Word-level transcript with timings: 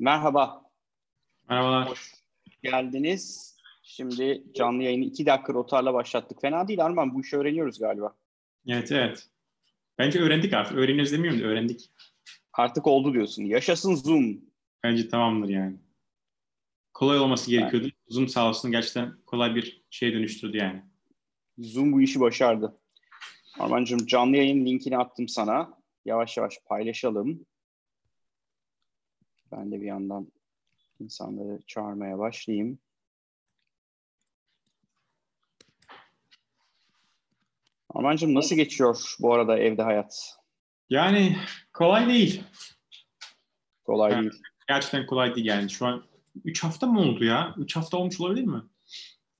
Merhaba. 0.00 0.70
Merhabalar. 1.48 1.88
Hoş 1.88 2.14
geldiniz. 2.62 3.54
Şimdi 3.82 4.44
canlı 4.54 4.82
yayını 4.82 5.04
iki 5.04 5.26
dakika 5.26 5.54
rotarla 5.54 5.94
başlattık. 5.94 6.40
Fena 6.40 6.68
değil 6.68 6.84
Arman. 6.84 7.14
Bu 7.14 7.20
işi 7.20 7.36
öğreniyoruz 7.36 7.78
galiba. 7.78 8.16
Evet 8.66 8.92
evet. 8.92 9.28
Bence 9.98 10.20
öğrendik 10.20 10.52
artık. 10.52 10.76
Öğreniyoruz 10.76 11.12
demiyorum 11.12 11.40
da 11.40 11.44
öğrendik. 11.44 11.90
Artık 12.52 12.86
oldu 12.86 13.12
diyorsun. 13.12 13.42
Yaşasın 13.42 13.94
Zoom. 13.94 14.40
Bence 14.82 15.08
tamamdır 15.08 15.48
yani. 15.48 15.76
Kolay 16.94 17.18
olması 17.18 17.50
gerekiyordu. 17.50 17.86
Evet. 17.86 17.94
Zoom 18.08 18.28
sağ 18.28 18.48
olsun 18.48 18.70
gerçekten 18.70 19.16
kolay 19.26 19.54
bir 19.54 19.82
şeye 19.90 20.12
dönüştürdü 20.12 20.56
yani. 20.56 20.82
Zoom 21.58 21.92
bu 21.92 22.00
işi 22.00 22.20
başardı. 22.20 22.80
Armancığım 23.58 24.06
canlı 24.06 24.36
yayın 24.36 24.66
linkini 24.66 24.98
attım 24.98 25.28
sana. 25.28 25.78
Yavaş 26.04 26.36
yavaş 26.36 26.58
paylaşalım. 26.66 27.46
Ben 29.56 29.72
de 29.72 29.80
bir 29.80 29.86
yandan 29.86 30.32
insanları 31.00 31.60
çağırmaya 31.66 32.18
başlayayım. 32.18 32.78
Armancığım 37.90 38.34
nasıl 38.34 38.56
geçiyor 38.56 39.14
bu 39.20 39.34
arada 39.34 39.58
evde 39.58 39.82
hayat? 39.82 40.38
Yani 40.90 41.36
kolay 41.72 42.08
değil. 42.08 42.44
Kolay 43.84 44.12
yani, 44.12 44.30
değil. 44.30 44.42
Gerçekten 44.68 45.06
kolay 45.06 45.34
değil 45.34 45.46
yani. 45.46 45.70
Şu 45.70 45.86
an 45.86 46.04
3 46.44 46.64
hafta 46.64 46.86
mı 46.86 47.00
oldu 47.00 47.24
ya? 47.24 47.54
3 47.58 47.76
hafta 47.76 47.96
olmuş 47.96 48.20
olabilir 48.20 48.44
mi? 48.44 48.62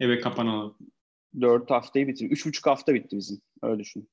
Eve 0.00 0.20
kapanalı. 0.20 0.74
4 1.40 1.70
haftayı 1.70 2.08
bitirdi. 2.08 2.34
3,5 2.34 2.70
hafta 2.70 2.94
bitti 2.94 3.16
bizim. 3.16 3.40
Öyle 3.62 3.78
düşün. 3.78 4.08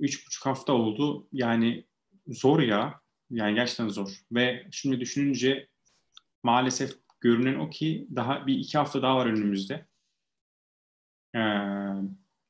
3,5 0.00 0.44
hafta 0.44 0.72
oldu. 0.72 1.28
Yani 1.32 1.86
zor 2.26 2.60
ya. 2.60 3.01
Yani 3.32 3.54
gerçekten 3.54 3.88
zor. 3.88 4.22
Ve 4.32 4.66
şimdi 4.70 5.00
düşününce 5.00 5.68
maalesef 6.42 6.92
görünen 7.20 7.54
o 7.54 7.70
ki 7.70 8.06
daha 8.16 8.46
bir 8.46 8.58
iki 8.58 8.78
hafta 8.78 9.02
daha 9.02 9.16
var 9.16 9.26
önümüzde. 9.26 9.86
Ee, 11.36 11.40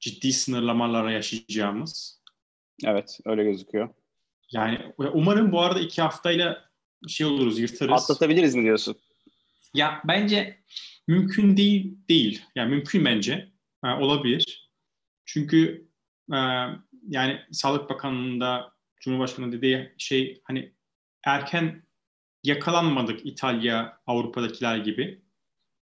ciddi 0.01 0.33
sınırlamalara 0.33 1.13
yaşayacağımız. 1.13 2.23
Evet 2.85 3.21
öyle 3.25 3.45
gözüküyor. 3.45 3.89
Yani 4.51 4.93
umarım 4.99 5.53
bu 5.53 5.61
arada 5.61 5.81
iki 5.81 6.03
haftayla 6.03 6.71
şey 7.09 7.27
oluruz 7.27 7.59
yırtarız. 7.59 7.93
Atlatabiliriz 7.93 8.55
mi 8.55 8.63
diyorsun? 8.63 8.97
Ya 9.75 10.03
bence 10.05 10.59
mümkün 11.07 11.57
değil 11.57 11.99
değil. 12.09 12.43
Yani 12.55 12.71
mümkün 12.71 13.05
bence. 13.05 13.53
Ha, 13.83 13.99
olabilir. 14.01 14.71
Çünkü 15.25 15.89
e, 16.33 16.39
yani 17.09 17.41
Sağlık 17.53 17.91
Bakanlığı'nda 17.91 18.73
Cumhurbaşkanı 19.01 19.53
dediği 19.53 19.95
şey 19.99 20.43
hani 20.45 20.73
erken 21.25 21.83
yakalanmadık 22.45 23.27
İtalya, 23.27 23.99
Avrupa'dakiler 24.07 24.77
gibi. 24.77 25.23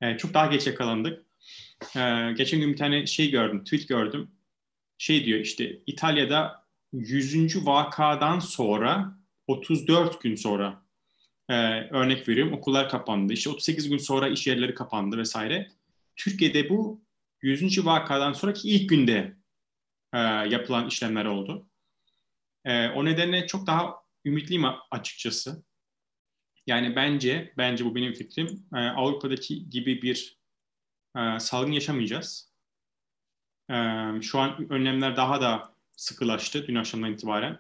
E, 0.01 0.17
çok 0.17 0.35
daha 0.35 0.47
geç 0.47 0.67
yakalandık. 0.67 1.27
E, 1.97 2.33
geçen 2.37 2.61
gün 2.61 2.73
bir 2.73 2.77
tane 2.77 3.07
şey 3.07 3.31
gördüm, 3.31 3.65
tweet 3.65 3.89
gördüm. 3.89 4.31
Şey 4.99 5.25
diyor 5.25 5.41
işte 5.41 5.79
İtalya'da 5.87 6.65
100. 6.93 7.67
vakadan 7.67 8.39
sonra 8.39 9.19
34 9.47 10.21
gün 10.23 10.35
sonra 10.35 10.83
e, 11.49 11.55
örnek 11.91 12.29
veriyorum 12.29 12.53
okullar 12.53 12.89
kapandı. 12.89 13.33
İşte 13.33 13.51
38 13.51 13.89
gün 13.89 13.99
sonra 13.99 14.29
iş 14.29 14.47
yerleri 14.47 14.75
kapandı 14.75 15.19
vesaire. 15.19 15.69
Türkiye'de 16.17 16.69
bu 16.69 17.05
100. 17.43 17.87
vakadan 17.87 18.33
sonraki 18.33 18.69
ilk 18.71 18.91
günde 18.91 19.37
e, 20.13 20.19
yapılan 20.19 20.89
işlemler 20.89 21.25
oldu. 21.25 21.67
E, 22.65 22.89
o 22.89 23.05
nedenle 23.05 23.47
çok 23.47 23.67
daha 23.67 24.08
ümitliyim 24.25 24.65
açıkçası. 24.91 25.63
Yani 26.67 26.97
bence, 26.97 27.53
bence 27.57 27.85
bu 27.85 27.95
benim 27.95 28.13
fikrim. 28.13 28.67
E, 28.75 28.79
Avrupa'daki 28.79 29.71
gibi 29.71 30.03
bir 30.03 30.39
e, 31.17 31.41
salgın 31.41 31.73
yaşamayacağız. 31.73 32.53
E, 33.71 33.75
şu 34.23 34.39
an 34.39 34.73
önlemler 34.73 35.17
daha 35.17 35.41
da 35.41 35.75
sıkılaştı 35.97 36.67
dün 36.69 36.75
akşamdan 36.75 37.13
itibaren. 37.13 37.59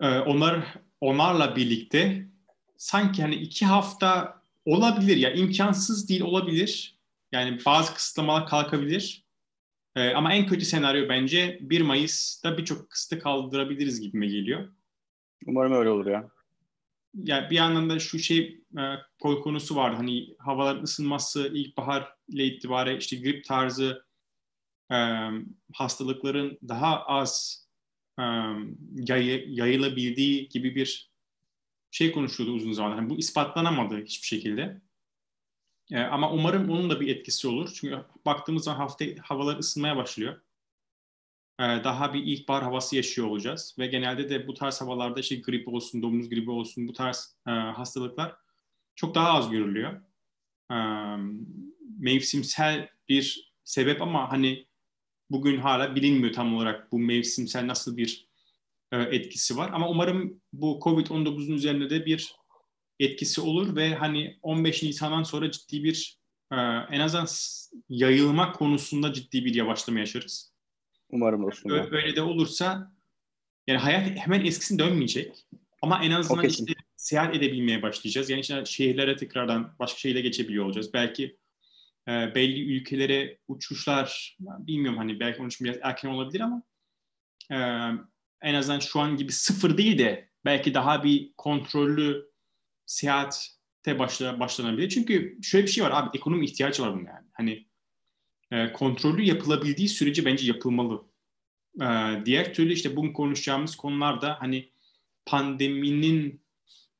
E, 0.00 0.18
onlar 0.18 0.74
onlarla 1.00 1.56
birlikte 1.56 2.28
sanki 2.76 3.22
hani 3.22 3.34
iki 3.34 3.66
hafta 3.66 4.42
olabilir 4.64 5.16
ya 5.16 5.32
imkansız 5.32 6.08
değil 6.08 6.20
olabilir. 6.20 6.98
Yani 7.32 7.58
bazı 7.66 7.94
kısıtlamalar 7.94 8.46
kalkabilir. 8.46 9.25
Ee, 9.96 10.12
ama 10.14 10.34
en 10.34 10.46
kötü 10.46 10.64
senaryo 10.64 11.08
bence 11.08 11.58
1 11.60 11.80
Mayıs'ta 11.80 12.58
birçok 12.58 12.90
kısıtı 12.90 13.18
kaldırabiliriz 13.18 14.00
gibime 14.00 14.26
geliyor. 14.26 14.68
Umarım 15.46 15.72
öyle 15.72 15.90
olur 15.90 16.06
ya. 16.06 16.30
Yani 17.14 17.50
bir 17.50 17.56
yandan 17.56 17.90
da 17.90 17.98
şu 17.98 18.18
şey 18.18 18.60
e, 18.78 18.82
konusu 19.20 19.76
var. 19.76 19.94
Hani 19.94 20.36
havaların 20.38 20.82
ısınması 20.82 21.50
ilkbahar 21.54 22.12
ile 22.28 22.44
itibaren 22.44 22.96
işte 22.96 23.16
grip 23.16 23.44
tarzı 23.44 24.04
e, 24.92 24.96
hastalıkların 25.74 26.58
daha 26.68 27.04
az 27.04 27.64
e, 28.18 28.22
yay, 28.94 29.44
yayılabildiği 29.46 30.48
gibi 30.48 30.74
bir 30.74 31.10
şey 31.90 32.12
konuşuldu 32.12 32.52
uzun 32.52 32.72
zamandır. 32.72 32.96
Yani 32.96 33.10
bu 33.10 33.18
ispatlanamadı 33.18 34.04
hiçbir 34.04 34.26
şekilde. 34.26 34.80
E, 35.92 36.00
ama 36.00 36.32
umarım 36.32 36.70
onun 36.70 36.90
da 36.90 37.00
bir 37.00 37.16
etkisi 37.16 37.48
olur. 37.48 37.70
Çünkü 37.74 38.04
baktığımız 38.26 38.64
zaman 38.64 38.78
hafta 38.78 39.04
havalar 39.22 39.58
ısınmaya 39.58 39.96
başlıyor. 39.96 40.40
E, 41.60 41.62
daha 41.62 42.14
bir 42.14 42.22
ilkbahar 42.22 42.62
havası 42.62 42.96
yaşıyor 42.96 43.26
olacağız. 43.26 43.76
Ve 43.78 43.86
genelde 43.86 44.28
de 44.28 44.46
bu 44.46 44.54
tarz 44.54 44.80
havalarda 44.80 45.20
işte 45.20 45.36
grip 45.36 45.68
olsun, 45.68 46.02
domuz 46.02 46.28
gribi 46.28 46.50
olsun 46.50 46.88
bu 46.88 46.92
tarz 46.92 47.36
e, 47.46 47.50
hastalıklar 47.50 48.36
çok 48.94 49.14
daha 49.14 49.32
az 49.32 49.50
görülüyor. 49.50 50.00
E, 50.70 50.76
mevsimsel 51.98 52.88
bir 53.08 53.52
sebep 53.64 54.02
ama 54.02 54.32
hani 54.32 54.66
bugün 55.30 55.58
hala 55.58 55.94
bilinmiyor 55.94 56.32
tam 56.32 56.56
olarak 56.56 56.92
bu 56.92 56.98
mevsimsel 56.98 57.66
nasıl 57.66 57.96
bir 57.96 58.28
e, 58.92 58.96
etkisi 58.98 59.56
var. 59.56 59.70
Ama 59.72 59.88
umarım 59.88 60.40
bu 60.52 60.80
Covid-19'un 60.82 61.54
üzerinde 61.54 61.90
de 61.90 62.06
bir 62.06 62.34
etkisi 63.00 63.40
olur 63.40 63.76
ve 63.76 63.94
hani 63.94 64.38
15 64.42 64.82
Nisan'dan 64.82 65.22
sonra 65.22 65.50
ciddi 65.50 65.84
bir 65.84 66.18
e, 66.52 66.56
en 66.90 67.00
azından 67.00 67.26
yayılma 67.88 68.52
konusunda 68.52 69.12
ciddi 69.12 69.44
bir 69.44 69.54
yavaşlama 69.54 69.98
yaşarız. 69.98 70.52
Umarım 71.10 71.44
olsun. 71.44 71.70
Ö- 71.70 71.96
öyle 71.96 72.16
de 72.16 72.22
olursa 72.22 72.92
yani 73.66 73.78
hayat 73.78 74.16
hemen 74.16 74.44
eskisine 74.44 74.78
dönmeyecek. 74.78 75.46
Ama 75.82 76.04
en 76.04 76.10
azından 76.10 76.38
okay. 76.38 76.50
işte 76.50 76.64
seyahat 76.96 77.36
edebilmeye 77.36 77.82
başlayacağız. 77.82 78.30
Yani 78.30 78.40
işte 78.40 78.64
şehirlere 78.64 79.16
tekrardan 79.16 79.74
başka 79.78 79.98
şehirle 79.98 80.20
geçebiliyor 80.20 80.64
olacağız. 80.64 80.92
Belki 80.94 81.36
e, 82.08 82.34
belli 82.34 82.76
ülkelere 82.76 83.38
uçuşlar 83.48 84.36
bilmiyorum 84.40 84.98
hani 84.98 85.20
belki 85.20 85.40
onun 85.40 85.48
için 85.48 85.64
biraz 85.64 85.76
erken 85.82 86.08
olabilir 86.08 86.40
ama 86.40 86.62
e, 87.50 87.56
en 88.42 88.54
azından 88.54 88.78
şu 88.78 89.00
an 89.00 89.16
gibi 89.16 89.32
sıfır 89.32 89.78
değil 89.78 89.98
de 89.98 90.28
belki 90.44 90.74
daha 90.74 91.04
bir 91.04 91.32
kontrollü 91.36 92.30
seyahate 92.86 93.98
başla, 93.98 94.40
başlanabilir. 94.40 94.88
Çünkü 94.88 95.38
şöyle 95.42 95.66
bir 95.66 95.70
şey 95.70 95.84
var 95.84 95.90
abi 95.94 96.16
ekonomi 96.18 96.44
ihtiyaç 96.44 96.80
var 96.80 96.94
buna 96.94 97.08
yani. 97.08 97.26
Hani 97.32 97.66
e, 98.50 98.72
kontrollü 98.72 99.22
yapılabildiği 99.22 99.88
sürece 99.88 100.24
bence 100.24 100.46
yapılmalı. 100.46 101.04
E, 101.80 101.86
diğer 102.24 102.54
türlü 102.54 102.72
işte 102.72 102.96
bugün 102.96 103.12
konuşacağımız 103.12 103.76
konularda 103.76 104.36
hani 104.40 104.70
pandeminin 105.26 106.40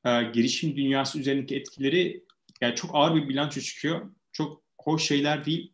e, 0.05 0.23
girişim 0.23 0.77
dünyası 0.77 1.19
üzerindeki 1.19 1.55
etkileri 1.55 2.23
yani 2.61 2.75
çok 2.75 2.91
ağır 2.93 3.15
bir 3.15 3.29
bilanço 3.29 3.61
çıkıyor. 3.61 4.11
Çok 4.31 4.61
hoş 4.79 5.03
şeyler 5.03 5.45
değil. 5.45 5.73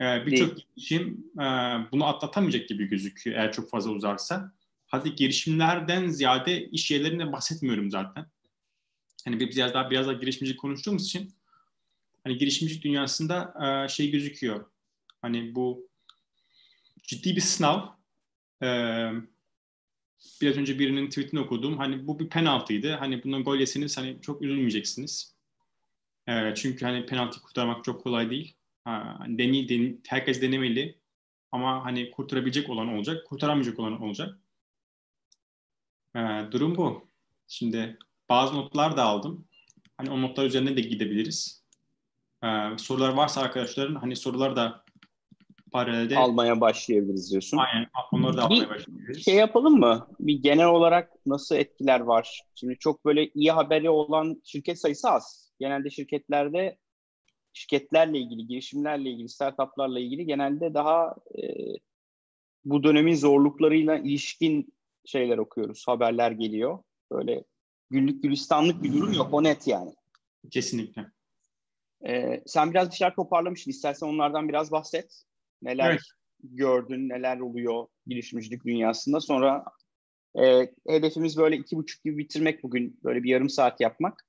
E, 0.00 0.26
Birçok 0.26 0.56
girişim 0.56 1.24
e, 1.34 1.44
bunu 1.92 2.06
atlatamayacak 2.06 2.68
gibi 2.68 2.84
gözüküyor 2.88 3.36
eğer 3.36 3.52
çok 3.52 3.70
fazla 3.70 3.90
uzarsa. 3.90 4.52
Hadi 4.86 5.14
girişimlerden 5.14 6.08
ziyade 6.08 6.64
iş 6.64 6.90
yerlerinden 6.90 7.32
bahsetmiyorum 7.32 7.90
zaten 7.90 8.26
hani 9.24 9.40
biraz 9.40 9.74
daha 9.74 9.90
biraz 9.90 10.06
daha 10.06 10.14
girişimci 10.14 10.56
konuştuğumuz 10.56 11.04
için 11.04 11.34
hani 12.24 12.38
girişimci 12.38 12.82
dünyasında 12.82 13.54
e, 13.84 13.88
şey 13.88 14.10
gözüküyor. 14.10 14.70
Hani 15.22 15.54
bu 15.54 15.88
ciddi 17.02 17.36
bir 17.36 17.40
sınav. 17.40 17.86
E, 18.62 18.68
biraz 20.40 20.56
önce 20.56 20.78
birinin 20.78 21.08
tweetini 21.08 21.40
okudum. 21.40 21.78
Hani 21.78 22.06
bu 22.06 22.18
bir 22.18 22.28
penaltıydı. 22.28 22.92
Hani 22.92 23.24
bundan 23.24 23.44
gol 23.44 23.56
yeseniz 23.56 23.98
hani 23.98 24.20
çok 24.22 24.42
üzülmeyeceksiniz. 24.42 25.36
E, 26.28 26.54
çünkü 26.54 26.84
hani 26.84 27.06
penaltı 27.06 27.40
kurtarmak 27.42 27.84
çok 27.84 28.02
kolay 28.02 28.30
değil. 28.30 28.54
Ha, 28.84 29.16
hani 29.18 29.38
deni, 29.38 29.98
herkes 30.06 30.42
denemeli. 30.42 31.00
Ama 31.52 31.84
hani 31.84 32.10
kurtarabilecek 32.10 32.70
olan 32.70 32.88
olacak, 32.88 33.26
kurtaramayacak 33.26 33.78
olan 33.78 34.02
olacak. 34.02 34.38
Durum 36.52 36.76
bu. 36.76 37.08
Şimdi 37.48 37.98
bazı 38.30 38.54
notlar 38.54 38.96
da 38.96 39.04
aldım. 39.04 39.44
Hani 39.96 40.10
o 40.10 40.22
notlar 40.22 40.44
üzerine 40.44 40.76
de 40.76 40.80
gidebiliriz. 40.80 41.64
Ee, 42.44 42.48
sorular 42.78 43.12
varsa 43.12 43.40
arkadaşların 43.40 43.94
hani 43.94 44.16
sorular 44.16 44.56
da 44.56 44.84
paralelde 45.72 46.16
almaya 46.16 46.60
başlayabiliriz 46.60 47.30
diyorsun. 47.30 47.58
Aynen. 47.58 47.86
Onları 48.12 48.36
da 48.36 48.42
almaya 48.42 48.70
başlayabiliriz. 48.70 49.24
Şey 49.24 49.34
yapalım 49.34 49.78
mı? 49.78 50.06
Bir 50.20 50.42
genel 50.42 50.66
olarak 50.66 51.12
nasıl 51.26 51.56
etkiler 51.56 52.00
var? 52.00 52.40
Şimdi 52.54 52.76
çok 52.78 53.04
böyle 53.04 53.28
iyi 53.28 53.52
haberi 53.52 53.90
olan 53.90 54.42
şirket 54.44 54.80
sayısı 54.80 55.10
az. 55.10 55.52
Genelde 55.60 55.90
şirketlerde 55.90 56.78
şirketlerle 57.52 58.18
ilgili, 58.18 58.46
girişimlerle 58.46 59.10
ilgili, 59.10 59.28
startuplarla 59.28 60.00
ilgili 60.00 60.26
genelde 60.26 60.74
daha 60.74 61.14
e, 61.38 61.42
bu 62.64 62.82
dönemin 62.82 63.14
zorluklarıyla 63.14 63.96
ilişkin 63.96 64.74
şeyler 65.04 65.38
okuyoruz. 65.38 65.84
Haberler 65.88 66.30
geliyor. 66.30 66.78
Böyle 67.12 67.44
günlük 67.90 68.22
gülistanlık 68.22 68.82
bir 68.82 68.92
durum 68.92 69.12
yok. 69.12 69.28
O 69.34 69.42
net 69.42 69.66
yani. 69.66 69.94
Kesinlikle. 70.50 71.06
Ee, 72.06 72.42
sen 72.46 72.70
biraz 72.70 72.90
bir 72.90 72.96
şeyler 72.96 73.14
toparlamışsın. 73.14 73.70
İstersen 73.70 74.06
onlardan 74.06 74.48
biraz 74.48 74.72
bahset. 74.72 75.22
Neler 75.62 75.90
Evet. 75.90 76.00
gördün, 76.42 77.08
neler 77.08 77.40
oluyor 77.40 77.86
girişimcilik 78.06 78.64
dünyasında. 78.64 79.20
Sonra 79.20 79.64
e, 80.38 80.72
hedefimiz 80.88 81.36
böyle 81.36 81.56
iki 81.56 81.76
buçuk 81.76 82.04
gibi 82.04 82.18
bitirmek 82.18 82.62
bugün. 82.62 83.00
Böyle 83.04 83.22
bir 83.22 83.30
yarım 83.30 83.48
saat 83.48 83.80
yapmak. 83.80 84.26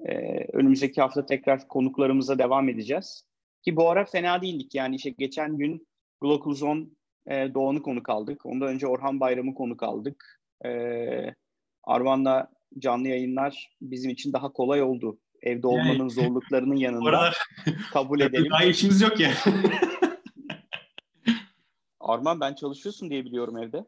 Ee, 0.00 0.46
önümüzdeki 0.52 1.00
hafta 1.00 1.26
tekrar 1.26 1.68
konuklarımıza 1.68 2.38
devam 2.38 2.68
edeceğiz. 2.68 3.24
Ki 3.62 3.76
bu 3.76 3.90
ara 3.90 4.04
fena 4.04 4.42
değildik. 4.42 4.74
Yani 4.74 4.96
işte 4.96 5.10
geçen 5.10 5.56
gün 5.56 5.88
Glokuzon 6.20 6.96
e, 7.26 7.54
Doğan'ı 7.54 7.82
konuk 7.82 8.08
aldık. 8.08 8.46
Ondan 8.46 8.68
önce 8.68 8.86
Orhan 8.86 9.20
Bayram'ı 9.20 9.54
konuk 9.54 9.82
aldık. 9.82 10.40
E, 10.64 10.70
Arvan'la 11.84 12.50
canlı 12.78 13.08
yayınlar 13.08 13.70
bizim 13.80 14.10
için 14.10 14.32
daha 14.32 14.52
kolay 14.52 14.82
oldu. 14.82 15.18
Evde 15.42 15.66
olmanın 15.66 16.08
zorluklarının 16.14 16.76
yanında 16.76 17.08
aralar 17.08 17.36
kabul 17.92 18.20
edelim. 18.20 18.50
daha 18.50 18.64
işimiz 18.64 19.00
yok 19.00 19.20
ya. 19.20 19.32
Arman 22.00 22.40
ben 22.40 22.54
çalışıyorsun 22.54 23.10
diye 23.10 23.24
biliyorum 23.24 23.58
evde. 23.58 23.84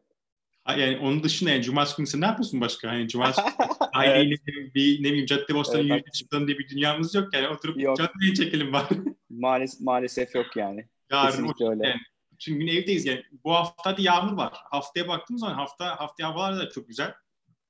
Ha, 0.63 0.73
yani 0.73 0.97
onun 0.97 1.23
dışında 1.23 1.49
yani 1.49 1.63
cumartesi 1.63 1.97
günü 1.97 2.07
sen 2.07 2.21
ne 2.21 2.25
yapıyorsun 2.25 2.61
başka? 2.61 2.89
Hani 2.89 3.07
cumartesi 3.07 3.41
günü 3.57 3.67
Evet. 3.69 3.89
aileyle 3.93 4.35
bir 4.75 4.99
ne 5.03 5.07
bileyim 5.07 5.25
cadde 5.25 5.55
bostanı 5.55 5.93
Evet, 5.93 6.13
çıkalım 6.13 6.47
diye 6.47 6.57
bir 6.59 6.69
dünyamız 6.69 7.15
yok 7.15 7.33
yani 7.33 7.47
oturup 7.47 7.81
Yok. 7.81 7.99
yayın 8.21 8.33
çekelim 8.33 8.73
bari. 8.73 8.85
Maalesef, 9.29 9.81
maalesef 9.81 10.35
yok 10.35 10.55
yani. 10.55 10.85
Yarın 11.11 11.27
Kesinlikle 11.31 11.69
öyle. 11.69 11.87
yani 11.87 12.01
gün 12.45 12.67
evdeyiz 12.67 13.05
yani. 13.05 13.23
Bu 13.43 13.53
hafta 13.53 13.97
da 13.97 14.01
yağmur 14.01 14.37
var. 14.37 14.53
Haftaya 14.53 15.07
baktığımız 15.07 15.39
zaman 15.41 15.55
hafta 15.55 15.99
hafta 15.99 16.27
havalar 16.27 16.57
da 16.59 16.69
çok 16.69 16.87
güzel. 16.87 17.13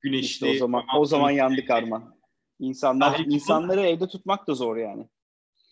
Güneşli. 0.02 0.26
İşte 0.26 0.46
o 0.46 0.54
zaman 0.54 0.84
o 0.98 1.06
zaman 1.06 1.32
yandık 1.32 1.70
Arman. 1.70 2.16
İnsanlar 2.60 3.16
Sahil- 3.16 3.34
insanları 3.34 3.82
evde 3.82 4.08
tutmak 4.08 4.48
da 4.48 4.54
zor 4.54 4.78
yani. 4.78 5.10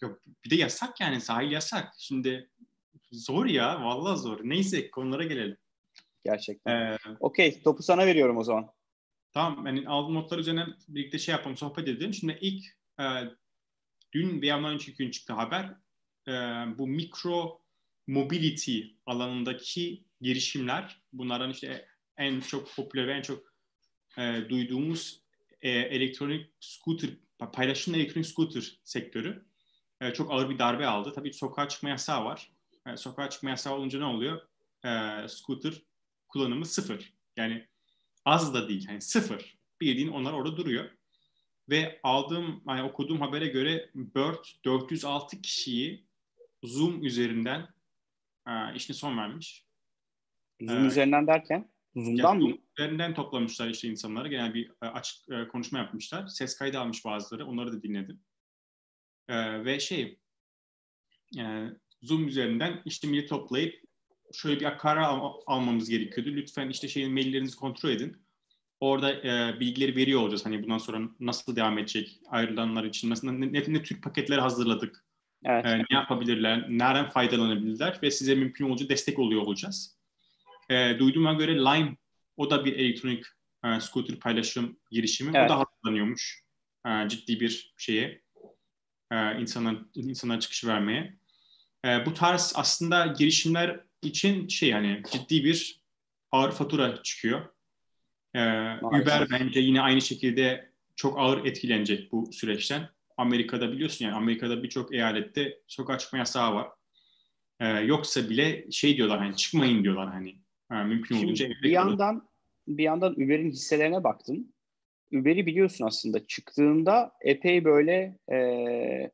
Yok, 0.02 0.22
bir 0.46 0.50
de 0.50 0.56
yasak 0.56 1.02
yani 1.02 1.22
sahil 1.22 1.52
yasak. 1.52 1.94
Şimdi 1.98 2.50
zor 3.12 3.46
ya 3.46 3.84
vallahi 3.84 4.20
zor. 4.20 4.40
Neyse 4.44 4.92
konulara 4.92 5.24
gelelim. 5.24 5.58
Gerçekten. 6.26 6.76
Ee, 6.76 6.98
Okey, 7.20 7.64
topu 7.64 7.84
sana 7.84 8.06
veriyorum 8.06 8.38
o 8.38 8.44
zaman. 8.44 8.72
Tamam, 9.34 9.66
yani 9.66 9.88
aldığım 9.88 10.14
notlar 10.14 10.40
üzerine 10.40 10.66
birlikte 10.88 11.20
şey 11.20 11.32
yapalım, 11.32 11.58
sohbet 11.58 11.88
edelim. 11.88 12.14
Şimdi 12.14 12.38
ilk 12.42 12.66
e, 13.00 13.06
dün 14.14 14.42
veya 14.42 14.58
ondan 14.58 14.74
önceki 14.74 14.98
gün 14.98 15.12
çıktı 15.12 15.34
haber. 15.34 15.76
E, 16.28 16.32
bu 16.78 16.88
mikro 16.88 17.62
mobility 18.08 18.82
alanındaki 19.06 20.04
girişimler, 20.22 21.02
bunlardan 21.14 21.50
işte 21.50 21.86
en 22.18 22.40
çok 22.40 22.76
popüler 22.76 23.08
ve 23.08 23.14
en 23.14 23.22
çok 23.22 23.49
e, 24.18 24.50
duyduğumuz 24.50 25.22
e, 25.62 25.70
elektronik 25.70 26.52
scooter, 26.60 27.10
paylaşımlı 27.54 27.98
elektronik 27.98 28.28
scooter 28.28 28.80
sektörü 28.84 29.46
e, 30.02 30.14
çok 30.14 30.32
ağır 30.32 30.50
bir 30.50 30.60
darbe 30.60 30.88
aldı. 30.88 31.14
Tabii 31.16 31.34
sokağa 31.34 31.70
çıkma 31.70 31.90
yasağı 31.90 32.26
var. 32.26 32.52
E, 32.88 32.98
sokağa 32.98 33.30
çıkma 33.30 33.50
yasağı 33.50 33.74
olunca 33.74 34.00
ne 34.00 34.06
oluyor? 34.06 34.42
E, 34.86 35.28
scooter 35.28 35.74
kullanımı 36.28 36.66
sıfır. 36.66 37.14
Yani 37.38 37.68
az 38.26 38.54
da 38.54 38.70
değil. 38.70 38.88
Yani 38.90 39.02
sıfır. 39.02 39.58
Bildiğin 39.82 40.08
onlar 40.08 40.34
orada 40.34 40.58
duruyor. 40.58 40.90
Ve 41.70 42.00
aldığım, 42.04 42.64
yani 42.68 42.84
okuduğum 42.84 43.22
habere 43.22 43.48
göre 43.48 43.90
Bird 43.96 44.46
406 44.66 45.42
kişiyi 45.42 46.06
Zoom 46.64 47.04
üzerinden 47.04 47.68
e, 48.48 48.76
işine 48.76 48.96
son 48.96 49.18
vermiş. 49.18 49.66
Zoom 50.62 50.78
Evet. 50.78 50.92
üzerinden 50.92 51.28
derken 51.28 51.70
Zoom'dan 51.96 52.40
Yani 52.40 52.50
mı? 52.50 52.58
Üzerinden 52.78 53.14
toplamışlar 53.14 53.70
işte 53.70 53.88
insanları. 53.88 54.28
Genel 54.28 54.54
bir 54.54 54.72
e, 54.84 54.86
açık 54.86 55.30
e, 55.30 55.48
konuşma 55.48 55.80
yapmışlar. 55.80 56.28
Ses 56.28 56.58
kaydı 56.58 56.80
almış 56.80 57.06
bazıları. 57.06 57.46
Onları 57.46 57.72
da 57.74 57.84
dinledim. 57.84 58.20
E, 59.28 59.66
ve 59.66 59.80
şey 59.80 60.20
e, 61.40 61.66
Zoom 62.02 62.28
üzerinden 62.28 62.82
işte 62.86 63.08
milli 63.08 63.26
toplayıp 63.26 63.84
şöyle 64.34 64.60
bir 64.60 64.78
karar 64.78 65.02
al- 65.02 65.42
almamız 65.48 65.90
gerekiyordu. 65.90 66.30
Lütfen 66.32 66.70
işte 66.70 66.88
şeyin 66.88 67.14
maillerinizi 67.14 67.56
kontrol 67.56 67.90
edin. 67.90 68.18
Orada 68.80 69.14
e, 69.14 69.60
bilgileri 69.60 69.96
veriyor 69.96 70.22
olacağız. 70.22 70.46
Hani 70.46 70.64
bundan 70.64 70.78
sonra 70.78 71.10
nasıl 71.20 71.56
devam 71.56 71.78
edecek 71.78 72.20
ayrılanlar 72.30 72.84
için 72.84 73.10
nasıl 73.10 73.32
ne, 73.32 73.54
ne, 73.54 73.64
ne 73.68 73.84
tür 73.84 74.02
paketler 74.02 74.38
hazırladık. 74.38 75.06
Evet. 75.44 75.66
E, 75.66 75.78
ne 75.78 75.98
yapabilirler, 75.98 76.66
nereden 76.70 77.10
faydalanabilirler 77.10 78.00
ve 78.04 78.12
size 78.12 78.36
mümkün 78.36 78.66
olunca 78.66 78.90
destek 78.90 79.20
oluyor 79.20 79.42
olacağız. 79.42 79.99
E, 80.70 81.00
duyduğuma 81.00 81.34
göre 81.34 81.56
Lime 81.56 81.98
o 82.38 82.50
da 82.50 82.66
bir 82.66 82.74
elektronik 82.74 83.26
e, 83.66 83.80
scooter 83.80 84.20
paylaşım 84.20 84.80
girişimi. 84.92 85.32
Evet. 85.38 85.52
O 85.52 85.54
da 85.54 85.60
hazırlanıyormuş 85.60 86.44
e, 86.88 87.10
ciddi 87.10 87.40
bir 87.40 87.74
şeye 87.78 88.22
e, 89.12 89.42
insana, 89.42 89.76
insana 89.96 90.40
çıkışı 90.40 90.68
vermeye. 90.68 91.18
E, 91.86 92.06
bu 92.06 92.14
tarz 92.14 92.54
aslında 92.56 93.06
girişimler 93.06 93.80
için 94.02 94.48
şey 94.48 94.72
hani 94.72 95.04
ciddi 95.12 95.44
bir 95.44 95.82
ağır 96.32 96.52
fatura 96.52 97.04
çıkıyor. 97.04 97.50
E, 98.36 98.40
Uber 98.82 99.28
bence 99.32 99.60
yine 99.60 99.82
aynı 99.82 100.02
şekilde 100.02 100.72
çok 100.96 101.20
ağır 101.20 101.46
etkilenecek 101.46 102.12
bu 102.12 102.34
süreçten. 102.34 102.90
Amerika'da 103.18 103.72
biliyorsun 103.72 104.06
yani 104.06 104.16
Amerika'da 104.16 104.64
birçok 104.64 104.94
eyalette 104.94 105.60
sokağa 105.68 105.98
çıkma 105.98 106.20
yasağı 106.20 106.56
var. 106.56 106.70
E, 107.60 107.68
yoksa 107.68 108.30
bile 108.30 108.72
şey 108.72 108.98
diyorlar 108.98 109.20
hani 109.20 109.36
çıkmayın 109.36 109.84
diyorlar 109.84 110.10
hani 110.10 110.40
e, 110.72 110.84
mümkün 110.84 111.16
Şimdi 111.16 111.44
evde 111.44 111.62
bir 111.64 111.72
yandan 111.72 112.30
bir 112.68 112.84
yandan 112.84 113.14
Uber'in 113.14 113.52
hisselerine 113.52 114.04
baktım. 114.04 114.54
Uber'i 115.14 115.46
biliyorsun 115.46 115.86
aslında 115.86 116.28
çıktığında 116.28 117.12
epey 117.22 117.66
böyle 117.66 118.18
e, 118.32 119.12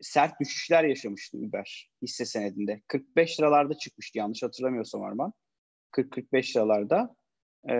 sert 0.00 0.40
düşüşler 0.40 0.84
yaşamıştı 0.84 1.38
Uber 1.38 1.90
hisse 2.02 2.24
senedinde. 2.24 2.82
45 2.86 3.40
liralarda 3.40 3.74
çıkmıştı 3.74 4.18
yanlış 4.18 4.42
hatırlamıyorsam 4.42 5.02
Arman. 5.02 5.32
40-45 5.92 6.56
liralarda. 6.56 7.16
E, 7.68 7.74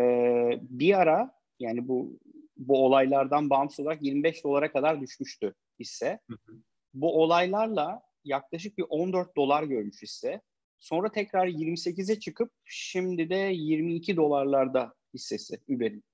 bir 0.61 1.00
ara 1.00 1.32
yani 1.58 1.88
bu 1.88 2.19
bu 2.56 2.85
olaylardan 2.85 3.50
bağımsız 3.50 3.81
olarak 3.81 4.02
25 4.02 4.44
dolara 4.44 4.73
kadar 4.73 5.00
düşmüştü 5.00 5.54
hisse. 5.78 6.21
Hı 6.30 6.37
hı. 6.47 6.57
Bu 6.95 7.23
olaylarla 7.23 8.02
yaklaşık 8.25 8.78
bir 8.78 8.85
14 8.88 9.37
dolar 9.37 9.62
görmüş 9.62 10.02
hisse. 10.02 10.40
Sonra 10.81 11.13
tekrar 11.13 11.47
28'e 11.47 12.21
çıkıp 12.21 12.53
şimdi 12.65 13.31
de 13.31 13.51
22 13.55 14.17
dolarlarda 14.17 14.95
hissesi 15.15 15.61
Uber'in. 15.69 16.05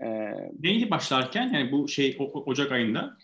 Ee, 0.00 0.32
Neydi 0.60 0.90
başlarken 0.90 1.52
yani 1.52 1.72
bu 1.72 1.88
şey 1.88 2.16
o- 2.18 2.24
o- 2.24 2.44
Ocak 2.44 2.72
ayında? 2.72 3.16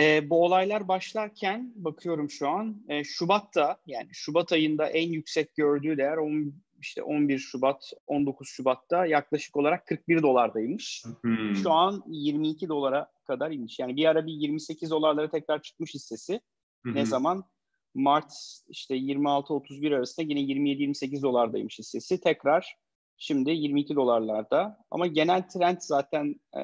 e, 0.00 0.30
bu 0.30 0.44
olaylar 0.44 0.88
başlarken 0.88 1.72
bakıyorum 1.76 2.30
şu 2.30 2.48
an 2.48 2.82
e, 2.88 3.04
Şubat'ta 3.04 3.76
yani 3.86 4.08
Şubat 4.12 4.52
ayında 4.52 4.86
en 4.86 5.12
yüksek 5.12 5.54
gördüğü 5.54 5.96
değer 5.98 6.16
on, 6.16 6.54
işte 6.80 7.02
11 7.02 7.38
Şubat 7.38 7.92
19 8.06 8.48
Şubat'ta 8.48 9.06
yaklaşık 9.06 9.56
olarak 9.56 9.86
41 9.86 10.22
dolardaymış. 10.22 11.04
Hmm. 11.20 11.54
Şu 11.62 11.70
an 11.70 12.02
22 12.06 12.68
dolara 12.68 13.10
kadar 13.26 13.50
inmiş. 13.50 13.78
Yani 13.78 13.96
bir 13.96 14.04
ara 14.04 14.26
bir 14.26 14.32
28 14.32 14.90
dolarlara 14.90 15.30
tekrar 15.30 15.62
çıkmış 15.62 15.94
hissesi. 15.94 16.40
Hı. 16.86 16.94
Ne 16.94 17.06
zaman? 17.06 17.44
Mart 17.94 18.32
işte 18.68 18.96
26-31 18.96 19.96
arasında 19.96 20.26
yine 20.28 20.40
27-28 20.40 21.22
dolardaymış 21.22 21.78
hissesi. 21.78 22.20
Tekrar 22.20 22.74
şimdi 23.16 23.50
22 23.50 23.96
dolarlarda. 23.96 24.78
Ama 24.90 25.06
genel 25.06 25.48
trend 25.48 25.78
zaten 25.80 26.40
e, 26.56 26.62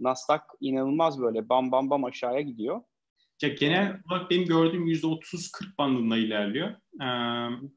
Nasdaq 0.00 0.40
inanılmaz 0.60 1.20
böyle 1.20 1.48
bam 1.48 1.72
bam 1.72 1.90
bam 1.90 2.04
aşağıya 2.04 2.40
gidiyor. 2.40 2.82
Ya 3.42 3.48
genel 3.48 4.00
olarak 4.10 4.30
benim 4.30 4.46
gördüğüm 4.46 4.86
%30-40 4.86 5.78
bandında 5.78 6.16
ilerliyor. 6.16 6.70
Ee, 7.00 7.06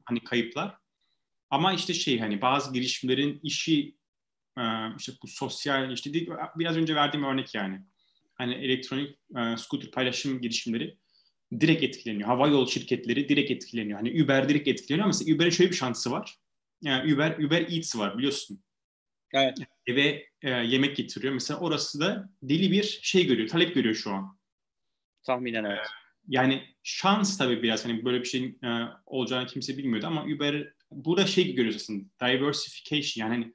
hani 0.04 0.24
kayıplar. 0.24 0.76
Ama 1.50 1.72
işte 1.72 1.94
şey 1.94 2.18
hani 2.18 2.40
bazı 2.42 2.72
girişimlerin 2.72 3.40
işi 3.42 3.96
e, 4.58 4.62
işte 4.98 5.12
bu 5.22 5.26
sosyal 5.26 5.92
işte 5.92 6.10
biraz 6.56 6.76
önce 6.76 6.94
verdiğim 6.94 7.26
örnek 7.26 7.54
yani. 7.54 7.80
Hani 8.34 8.54
elektronik 8.54 9.18
e, 9.36 9.56
scooter 9.56 9.90
paylaşım 9.90 10.40
girişimleri 10.40 10.98
direkt 11.60 11.82
etkileniyor. 11.82 12.28
Havayolu 12.28 12.68
şirketleri 12.70 13.28
direkt 13.28 13.50
etkileniyor. 13.50 13.98
Hani 13.98 14.22
Uber 14.22 14.48
direkt 14.48 14.68
etkileniyor 14.68 15.04
ama 15.04 15.14
mesela 15.18 15.36
Uber'in 15.36 15.50
şöyle 15.50 15.70
bir 15.70 15.76
şansı 15.76 16.10
var. 16.10 16.38
Yani 16.82 17.14
Uber 17.14 17.38
Uber 17.38 17.60
Eats 17.60 17.96
var 17.96 18.18
biliyorsun. 18.18 18.62
Evet. 19.32 19.58
Eve 19.86 20.26
e, 20.42 20.50
yemek 20.50 20.96
getiriyor. 20.96 21.34
Mesela 21.34 21.60
orası 21.60 22.00
da 22.00 22.30
deli 22.42 22.70
bir 22.72 23.00
şey 23.02 23.26
görüyor, 23.26 23.48
talep 23.48 23.74
görüyor 23.74 23.94
şu 23.94 24.10
an. 24.10 24.38
Tahminen 25.22 25.64
evet. 25.64 25.86
yani 26.28 26.62
şans 26.82 27.38
tabii 27.38 27.62
biraz 27.62 27.84
hani 27.84 28.04
böyle 28.04 28.20
bir 28.20 28.24
şeyin 28.24 28.64
e, 28.64 28.88
olacağını 29.06 29.46
kimse 29.46 29.78
bilmiyordu 29.78 30.06
ama 30.06 30.24
Uber 30.24 30.72
burada 30.90 31.26
şey 31.26 31.54
görüyoruz 31.54 31.82
aslında 31.82 32.04
diversification 32.20 33.26
yani 33.28 33.34
hani 33.34 33.54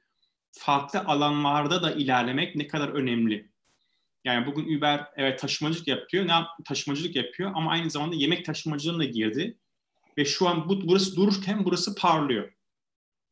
farklı 0.52 1.00
alanlarda 1.00 1.82
da 1.82 1.92
ilerlemek 1.92 2.56
ne 2.56 2.66
kadar 2.66 2.88
önemli. 2.88 3.51
Yani 4.24 4.46
bugün 4.46 4.78
Uber 4.78 5.06
evet 5.16 5.38
taşımacılık 5.38 5.88
yapıyor. 5.88 6.28
Ne 6.28 6.32
taşımacılık 6.64 7.16
yapıyor 7.16 7.52
ama 7.54 7.70
aynı 7.70 7.90
zamanda 7.90 8.14
yemek 8.14 8.44
taşımacılığına 8.44 9.04
girdi. 9.04 9.58
Ve 10.18 10.24
şu 10.24 10.48
an 10.48 10.68
bu 10.68 10.88
burası 10.88 11.16
dururken 11.16 11.64
burası 11.64 11.94
parlıyor. 11.94 12.52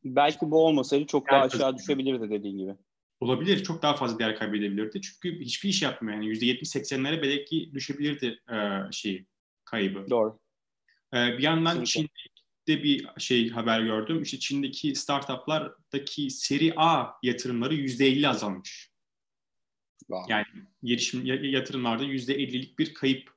Belki 0.03 0.39
bu 0.41 0.65
olmasaydı 0.65 1.05
çok 1.05 1.31
daha 1.31 1.41
aşağı 1.41 1.77
düşebilirdi 1.77 2.29
dediğin 2.29 2.57
gibi. 2.57 2.75
Olabilir. 3.19 3.63
Çok 3.63 3.81
daha 3.81 3.95
fazla 3.95 4.19
değer 4.19 4.35
kaybedebilirdi. 4.35 5.01
Çünkü 5.01 5.39
hiçbir 5.39 5.69
iş 5.69 5.81
yapmıyor. 5.81 6.17
Yani 6.17 6.33
%70-80'lere 6.33 7.21
belki 7.21 7.71
düşebilirdi 7.73 8.39
e, 8.51 8.57
şeyi, 8.91 9.25
kaybı. 9.65 10.09
Doğru. 10.09 10.39
E, 11.13 11.17
bir 11.37 11.43
yandan 11.43 11.79
Kesinlikle. 11.79 12.13
Çin'de 12.65 12.83
bir 12.83 13.07
şey 13.17 13.49
haber 13.49 13.81
gördüm. 13.81 14.21
İşte 14.21 14.39
Çin'deki 14.39 14.95
startuplardaki 14.95 16.29
seri 16.29 16.73
A 16.75 17.07
yatırımları 17.23 17.75
%50 17.75 18.27
azalmış. 18.27 18.90
Wow. 20.11 20.33
Yani 20.33 20.45
girişim 20.83 21.25
yatırımlarda 21.25 22.03
%50'lik 22.03 22.79
bir 22.79 22.93
kayıp 22.93 23.33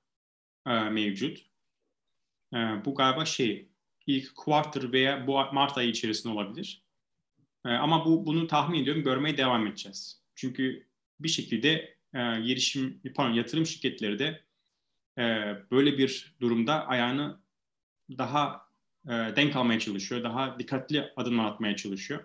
e, 0.66 0.70
mevcut. 0.70 1.38
E, 2.54 2.56
bu 2.84 2.94
galiba 2.94 3.24
şey 3.24 3.68
ilk 4.06 4.36
quarter 4.36 4.92
veya 4.92 5.26
bu 5.26 5.32
Mart 5.32 5.78
ayı 5.78 5.88
içerisinde 5.88 6.32
olabilir. 6.32 6.82
E, 7.66 7.68
ama 7.68 8.04
bu 8.04 8.26
bunu 8.26 8.46
tahmin 8.46 8.82
ediyorum 8.82 9.02
görmeye 9.02 9.36
devam 9.36 9.66
edeceğiz. 9.66 10.22
Çünkü 10.34 10.86
bir 11.20 11.28
şekilde 11.28 11.96
e, 12.14 12.40
girişim, 12.40 13.00
pardon, 13.14 13.34
yatırım 13.34 13.66
şirketleri 13.66 14.18
de 14.18 14.44
e, 15.18 15.22
böyle 15.70 15.98
bir 15.98 16.34
durumda 16.40 16.86
ayağını 16.86 17.40
daha 18.10 18.68
e, 19.06 19.10
denk 19.10 19.56
almaya 19.56 19.78
çalışıyor. 19.78 20.24
Daha 20.24 20.58
dikkatli 20.58 21.12
adımlar 21.16 21.44
atmaya 21.44 21.76
çalışıyor. 21.76 22.24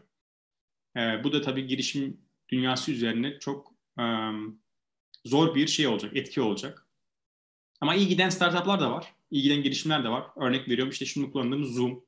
E, 0.96 1.24
bu 1.24 1.34
da 1.34 1.42
tabii 1.42 1.68
girişim 1.68 2.22
dünyası 2.50 2.92
üzerine 2.92 3.40
çok 3.40 3.79
zor 5.26 5.56
bir 5.56 5.68
şey 5.68 5.88
olacak, 5.88 6.18
etki 6.18 6.42
olacak. 6.42 6.88
Ama 7.82 7.96
iyi 7.96 8.08
giden 8.08 8.30
startuplar 8.30 8.80
da 8.80 8.92
var. 8.92 9.14
İyi 9.32 9.44
giden 9.44 9.64
girişimler 9.64 10.04
de 10.04 10.10
var. 10.10 10.28
Örnek 10.36 10.68
veriyorum 10.68 10.92
işte 10.92 11.06
şimdi 11.06 11.32
kullandığımız 11.32 11.70
Zoom. 11.76 12.04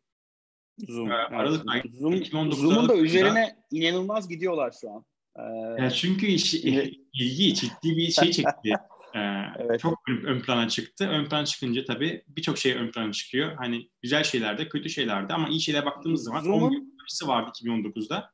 Zoom. 0.87 1.11
Ee, 1.11 1.13
Aralık 1.13 1.63
evet. 1.73 1.83
ayı 1.85 1.93
Zoom, 1.99 2.51
Zoom'un 2.51 2.89
da 2.89 2.95
üzerine 2.95 3.55
inanılmaz 3.71 4.29
gidiyorlar 4.29 4.73
şu 4.81 4.91
an. 4.91 5.05
Ee, 5.35 5.41
yani 5.81 5.93
çünkü 5.93 6.25
iş, 6.25 6.53
ilgi 7.13 7.53
ciddi 7.53 7.97
bir 7.97 8.11
şey 8.11 8.31
çekti. 8.31 8.73
Ee, 9.15 9.19
evet. 9.59 9.79
Çok 9.79 9.99
ön, 10.25 10.41
plana 10.41 10.69
çıktı. 10.69 11.07
Ön 11.07 11.25
plana 11.25 11.45
çıkınca 11.45 11.85
tabii 11.85 12.23
birçok 12.27 12.57
şey 12.57 12.73
ön 12.73 12.91
plana 12.91 13.11
çıkıyor. 13.11 13.55
Hani 13.55 13.89
güzel 14.01 14.23
şeyler 14.23 14.57
de, 14.57 14.69
kötü 14.69 14.89
şeyler 14.89 15.29
de 15.29 15.33
ama 15.33 15.49
iyi 15.49 15.61
şeylere 15.61 15.85
baktığımız 15.85 16.23
zaman 16.23 16.43
Zoom'un 16.43 16.95
hissesi 17.09 17.27
vardı 17.27 17.51
2019'da. 17.63 18.31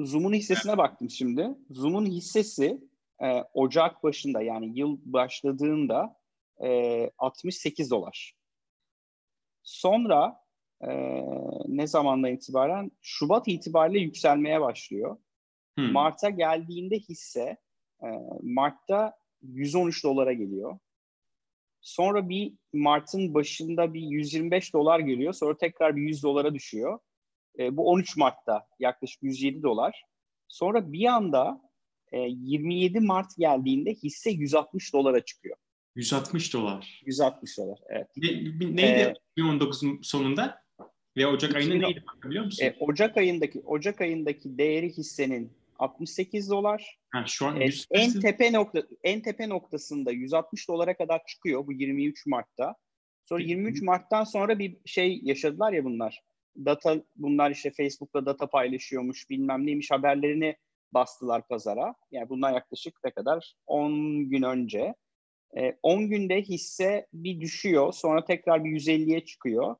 Zoom'un 0.00 0.32
hissesine 0.32 0.72
evet. 0.72 0.78
baktım 0.78 1.10
şimdi. 1.10 1.48
Zoom'un 1.70 2.06
hissesi 2.06 2.80
e, 3.22 3.44
Ocak 3.54 4.02
başında 4.02 4.42
yani 4.42 4.78
yıl 4.78 4.98
başladığında 5.04 6.16
e, 6.64 7.10
68 7.18 7.90
dolar. 7.90 8.34
Sonra 9.62 10.40
e, 10.80 10.90
ne 11.66 11.86
zamandan 11.86 12.32
itibaren? 12.32 12.90
Şubat 13.00 13.48
itibariyle 13.48 14.00
yükselmeye 14.00 14.60
başlıyor. 14.60 15.16
Hmm. 15.78 15.92
Mart'a 15.92 16.30
geldiğinde 16.30 16.98
hisse 16.98 17.56
e, 18.02 18.08
Mart'ta 18.42 19.16
113 19.42 20.04
dolara 20.04 20.32
geliyor. 20.32 20.78
Sonra 21.80 22.28
bir 22.28 22.54
Mart'ın 22.72 23.34
başında 23.34 23.94
bir 23.94 24.00
125 24.00 24.74
dolar 24.74 25.00
geliyor. 25.00 25.32
Sonra 25.32 25.56
tekrar 25.56 25.96
bir 25.96 26.02
100 26.02 26.22
dolara 26.22 26.54
düşüyor. 26.54 26.98
E, 27.58 27.76
bu 27.76 27.88
13 27.88 28.16
Mart'ta 28.16 28.66
yaklaşık 28.78 29.22
107 29.22 29.62
dolar. 29.62 30.04
Sonra 30.48 30.92
bir 30.92 31.06
anda 31.06 31.71
e, 32.12 32.18
27 32.18 33.00
Mart 33.00 33.36
geldiğinde 33.38 33.94
hisse 33.94 34.30
160 34.30 34.92
dolara 34.92 35.24
çıkıyor. 35.24 35.56
160 35.96 36.54
dolar. 36.54 37.02
160 37.06 37.58
dolar, 37.58 37.78
evet. 37.88 38.06
Ne, 38.16 38.76
neydi 38.76 39.14
ee, 39.36 39.40
2019'un 39.40 40.02
sonunda? 40.02 40.62
Ve 41.16 41.26
Ocak 41.26 41.56
ayında 41.56 41.74
neydi 41.74 42.04
biliyor 42.24 42.44
musun? 42.44 42.64
E, 42.64 42.76
Ocak 42.80 43.16
ayındaki 43.16 43.60
Ocak 43.60 44.00
ayındaki 44.00 44.58
değeri 44.58 44.92
hissenin 44.92 45.52
68 45.78 46.50
dolar. 46.50 46.98
Ha, 47.10 47.24
şu 47.26 47.46
an 47.46 47.60
e, 47.60 47.68
en 47.90 48.20
tepe 48.20 48.52
nokta 48.52 48.82
en 49.02 49.20
tepe 49.20 49.48
noktasında 49.48 50.10
160 50.10 50.68
dolara 50.68 50.96
kadar 50.96 51.20
çıkıyor 51.26 51.66
bu 51.66 51.72
23 51.72 52.26
Mart'ta. 52.26 52.74
Sonra 53.28 53.42
23 53.42 53.82
Mart'tan 53.82 54.24
sonra 54.24 54.58
bir 54.58 54.76
şey 54.84 55.20
yaşadılar 55.22 55.72
ya 55.72 55.84
bunlar. 55.84 56.22
Data 56.64 57.02
bunlar 57.16 57.50
işte 57.50 57.70
Facebook'ta 57.70 58.26
data 58.26 58.46
paylaşıyormuş, 58.46 59.30
bilmem 59.30 59.66
neymiş 59.66 59.90
haberlerini 59.90 60.56
bastılar 60.94 61.48
pazara. 61.48 61.94
Yani 62.10 62.28
bundan 62.28 62.50
yaklaşık 62.50 62.94
ne 63.04 63.10
kadar? 63.10 63.54
10 63.66 64.28
gün 64.28 64.42
önce. 64.42 64.94
10 65.82 66.00
e, 66.00 66.06
günde 66.06 66.42
hisse 66.42 67.06
bir 67.12 67.40
düşüyor, 67.40 67.92
sonra 67.92 68.24
tekrar 68.24 68.64
bir 68.64 68.70
150'ye 68.70 69.24
çıkıyor. 69.24 69.76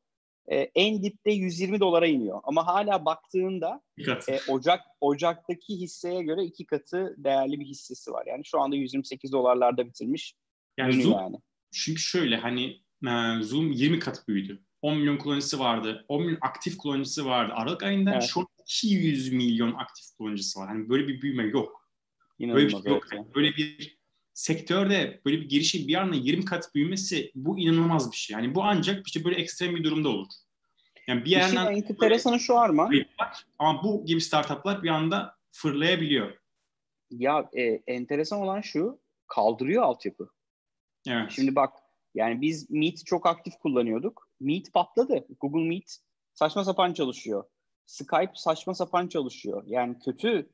E, 0.52 0.56
en 0.56 1.02
dipte 1.02 1.32
120 1.32 1.80
dolara 1.80 2.06
iniyor. 2.06 2.40
Ama 2.44 2.66
hala 2.66 3.04
baktığında 3.04 3.82
e, 4.28 4.38
Ocak 4.48 4.80
Ocak'taki 5.00 5.76
hisseye 5.76 6.22
göre 6.22 6.44
iki 6.44 6.66
katı 6.66 7.14
değerli 7.18 7.60
bir 7.60 7.66
hissesi 7.66 8.12
var. 8.12 8.26
Yani 8.26 8.44
şu 8.44 8.60
anda 8.60 8.76
128 8.76 9.32
dolarlarda 9.32 9.86
bitirmiş. 9.86 10.34
Yani 10.78 11.02
Zoom, 11.02 11.20
yani. 11.20 11.36
çünkü 11.72 12.00
şöyle 12.00 12.36
hani 12.36 12.64
e, 13.06 13.42
Zoom 13.42 13.72
20 13.72 13.98
kat 13.98 14.28
büyüdü. 14.28 14.62
10 14.82 14.96
milyon 14.96 15.16
kullanıcısı 15.16 15.58
vardı. 15.58 16.04
10 16.08 16.22
milyon 16.22 16.38
aktif 16.40 16.76
kullanıcısı 16.76 17.26
vardı. 17.26 17.52
Aralık 17.56 17.82
ayında 17.82 18.10
evet. 18.12 18.22
an 18.22 18.46
200 18.66 19.32
milyon 19.32 19.72
aktif 19.74 20.04
kullanıcısı 20.18 20.60
var. 20.60 20.68
Hani 20.68 20.88
böyle 20.88 21.08
bir 21.08 21.22
büyüme 21.22 21.42
yok. 21.42 21.88
İnanılmaz 22.38 22.72
böyle 22.72 22.78
bir 22.78 22.82
şey 22.82 22.92
yok. 22.92 23.06
Yani. 23.12 23.34
Böyle 23.34 23.56
bir 23.56 23.98
sektörde 24.34 25.20
böyle 25.24 25.40
bir 25.40 25.48
girişim 25.48 25.88
bir 25.88 25.94
anda 25.94 26.16
20 26.16 26.44
kat 26.44 26.74
büyümesi 26.74 27.32
bu 27.34 27.58
inanılmaz 27.58 28.12
bir 28.12 28.16
şey. 28.16 28.34
Yani 28.34 28.54
bu 28.54 28.62
ancak 28.62 29.06
işte 29.06 29.24
böyle 29.24 29.36
ekstrem 29.36 29.76
bir 29.76 29.84
durumda 29.84 30.08
olur. 30.08 30.26
Yani 31.08 31.24
bir 31.24 31.30
yerden 31.30 31.72
İşin 31.72 31.86
enteresanı 31.92 32.40
şu 32.40 32.58
Arman. 32.58 32.92
Ama 33.58 33.82
bu 33.82 34.04
gibi 34.06 34.20
startuplar 34.20 34.82
bir 34.82 34.88
anda 34.88 35.36
fırlayabiliyor. 35.50 36.38
Ya 37.10 37.50
e, 37.52 37.62
enteresan 37.86 38.40
olan 38.40 38.60
şu 38.60 39.00
kaldırıyor 39.26 39.82
altyapı. 39.82 40.30
Evet. 41.08 41.30
Şimdi 41.30 41.54
bak 41.54 41.72
yani 42.14 42.40
biz 42.40 42.70
Meet 42.70 43.06
çok 43.06 43.26
aktif 43.26 43.54
kullanıyorduk. 43.54 44.28
Meet 44.40 44.72
patladı. 44.72 45.26
Google 45.40 45.68
Meet 45.68 45.98
saçma 46.34 46.64
sapan 46.64 46.92
çalışıyor. 46.92 47.44
Skype 47.86 48.32
saçma 48.34 48.74
sapan 48.74 49.08
çalışıyor. 49.08 49.64
Yani 49.66 49.98
kötü 50.04 50.50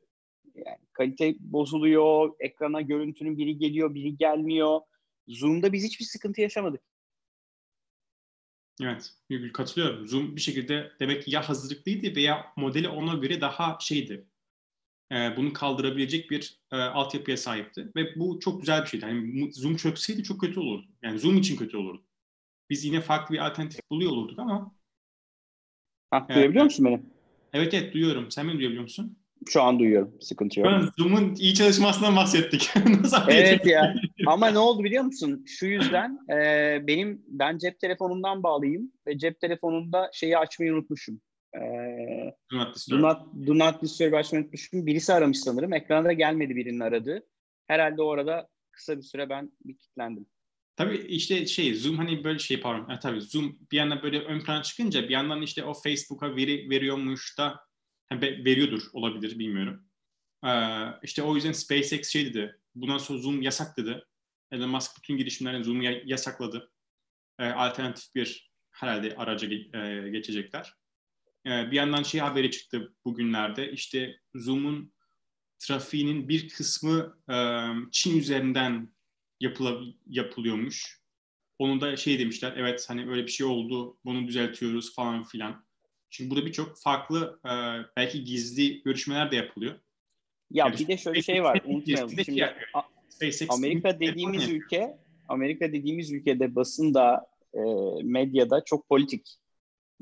yani 0.55 0.79
kalite 0.93 1.35
bozuluyor, 1.41 2.33
ekrana 2.41 2.81
görüntünün 2.81 3.39
biri 3.39 3.59
geliyor, 3.59 3.95
biri 3.95 4.17
gelmiyor. 4.17 4.81
Zoom'da 5.29 5.73
biz 5.73 5.85
hiçbir 5.85 6.05
sıkıntı 6.05 6.41
yaşamadık. 6.41 6.81
Evet, 8.83 9.13
katılıyorum. 9.53 10.07
Zoom 10.07 10.37
bir 10.37 10.41
şekilde 10.41 10.93
demek 11.01 11.23
ki 11.25 11.31
ya 11.31 11.49
hazırlıklıydı 11.49 12.17
veya 12.17 12.53
modeli 12.57 12.89
ona 12.89 13.15
göre 13.15 13.41
daha 13.41 13.79
şeydi. 13.81 14.27
E, 15.13 15.37
bunu 15.37 15.53
kaldırabilecek 15.53 16.31
bir 16.31 16.61
e, 16.73 16.77
altyapıya 16.77 17.37
sahipti. 17.37 17.93
Ve 17.97 18.17
bu 18.17 18.41
çok 18.41 18.61
güzel 18.61 18.83
bir 18.83 18.87
şeydi. 18.87 19.05
Yani 19.05 19.53
Zoom 19.53 19.77
çökseydi 19.77 20.23
çok 20.23 20.41
kötü 20.41 20.61
olurdu. 20.61 20.87
Yani 21.03 21.19
Zoom 21.19 21.37
için 21.37 21.57
kötü 21.57 21.77
olurdu. 21.77 22.05
Biz 22.71 22.85
yine 22.85 23.01
farklı 23.01 23.35
bir 23.35 23.47
alternatif 23.47 23.81
buluyor 23.91 24.11
olurduk 24.11 24.39
ama. 24.39 24.75
Ha, 26.11 26.27
duyabiliyor 26.29 26.63
e, 26.63 26.65
musun 26.65 26.87
beni? 26.87 27.03
Evet 27.53 27.75
evet 27.75 27.95
duyuyorum. 27.95 28.31
Sen 28.31 28.49
beni 28.49 28.59
duyabiliyor 28.59 28.83
musun? 28.83 29.19
Şu 29.47 29.63
an 29.63 29.79
duyuyorum. 29.79 30.15
Sıkıntı 30.21 30.61
yok. 30.61 30.69
Zoom'un 30.99 31.35
iyi 31.35 31.55
çalışmasından 31.55 32.17
bahsettik. 32.17 32.71
evet 33.29 33.67
ya. 33.67 33.95
Ama 34.27 34.51
ne 34.51 34.59
oldu 34.59 34.85
biliyor 34.85 35.05
musun? 35.05 35.45
Şu 35.47 35.67
yüzden 35.67 36.19
e, 36.33 36.37
benim 36.87 37.23
ben 37.27 37.59
cep 37.59 37.81
telefonumdan 37.81 38.43
bağlıyım 38.43 38.93
ve 39.07 39.19
cep 39.19 39.41
telefonunda 39.41 40.11
şeyi 40.13 40.39
açmayı 40.39 40.75
unutmuşum. 40.75 41.21
E, 41.55 41.61
do 42.53 42.59
not 42.59 42.75
disturb. 42.75 42.99
Do 42.99 43.03
not, 43.03 43.47
do 43.47 43.59
not 43.59 43.83
disturb 43.83 44.13
açmayı 44.13 44.45
unutmuşum. 44.45 44.87
Birisi 44.87 45.13
aramış 45.13 45.41
sanırım. 45.41 45.73
Ekranda 45.73 46.13
gelmedi 46.13 46.57
birinin 46.57 46.81
aradığı. 46.81 47.27
Herhalde 47.67 48.03
o 48.03 48.11
arada 48.11 48.49
kısa 48.71 48.97
bir 48.97 49.03
süre 49.03 49.29
ben 49.29 49.53
bir 49.65 49.77
kilitlendim. 49.77 50.27
Tabii 50.79 50.97
işte 50.97 51.47
şey 51.47 51.75
Zoom 51.75 51.97
hani 51.97 52.25
böyle 52.25 52.39
şey 52.39 52.61
pardon. 52.61 52.95
E, 52.95 52.99
tabii 52.99 53.21
Zoom 53.21 53.59
bir 53.73 53.77
yandan 53.77 54.03
böyle 54.03 54.21
ön 54.21 54.41
plan 54.41 54.63
çıkınca 54.63 55.03
bir 55.03 55.11
yandan 55.11 55.43
işte 55.43 55.65
o 55.65 55.75
Facebook'a 55.75 56.37
veri 56.37 56.71
veriyormuş 56.71 57.39
da 57.39 57.61
veriyordur 58.13 58.83
olabilir 58.93 59.39
bilmiyorum. 59.39 59.85
Ee, 60.47 60.85
işte 61.03 61.23
o 61.23 61.35
yüzden 61.35 61.53
SpaceX 61.53 62.09
şey 62.09 62.27
dedi. 62.27 62.61
Bundan 62.75 62.99
sonra 62.99 63.19
Zoom 63.19 63.43
yasak 63.43 63.77
dedi. 63.77 64.05
Elon 64.53 64.71
Musk 64.71 64.91
bütün 64.97 65.17
girişimlerin 65.17 65.63
Zoom'u 65.63 65.83
yasakladı. 66.05 66.73
Ee, 67.39 67.45
alternatif 67.45 68.15
bir 68.15 68.53
herhalde 68.71 69.17
araca 69.17 69.49
e, 69.49 70.11
geçecekler. 70.11 70.75
Ee, 71.47 71.71
bir 71.71 71.77
yandan 71.77 72.03
şey 72.03 72.21
haberi 72.21 72.51
çıktı 72.51 72.95
bugünlerde. 73.05 73.73
İşte 73.73 74.21
Zoom'un 74.35 74.93
trafiğinin 75.59 76.29
bir 76.29 76.49
kısmı 76.49 77.19
e, 77.31 77.37
Çin 77.93 78.19
üzerinden 78.19 78.98
yapıla, 79.41 79.81
yapılıyormuş. 80.07 80.99
Onun 81.59 81.81
da 81.81 81.97
şey 81.97 82.19
demişler, 82.19 82.55
evet 82.57 82.85
hani 82.89 83.11
öyle 83.11 83.27
bir 83.27 83.31
şey 83.31 83.47
oldu, 83.47 83.99
bunu 84.05 84.29
düzeltiyoruz 84.29 84.95
falan 84.95 85.25
filan. 85.25 85.65
Şimdi 86.11 86.31
burada 86.31 86.47
birçok 86.47 86.79
farklı 86.79 87.41
e, 87.45 87.53
belki 87.97 88.25
gizli 88.25 88.83
görüşmeler 88.83 89.31
de 89.31 89.37
yapılıyor. 89.37 89.75
Ya 90.51 90.65
yani 90.67 90.79
bir 90.79 90.89
de 90.89 90.97
şöyle 90.97 91.19
bir 91.19 91.23
şey 91.23 91.43
var, 91.43 91.63
unutmayalım. 91.65 92.25
Şimdi 92.25 92.55
Amerika 93.49 94.01
dediğimiz 94.01 94.49
ülke, 94.49 94.99
Amerika 95.29 95.73
dediğimiz 95.73 96.13
ülkede 96.13 96.55
basında, 96.55 97.27
e, 97.55 97.61
medyada 98.03 98.65
çok 98.65 98.89
politik. 98.89 99.29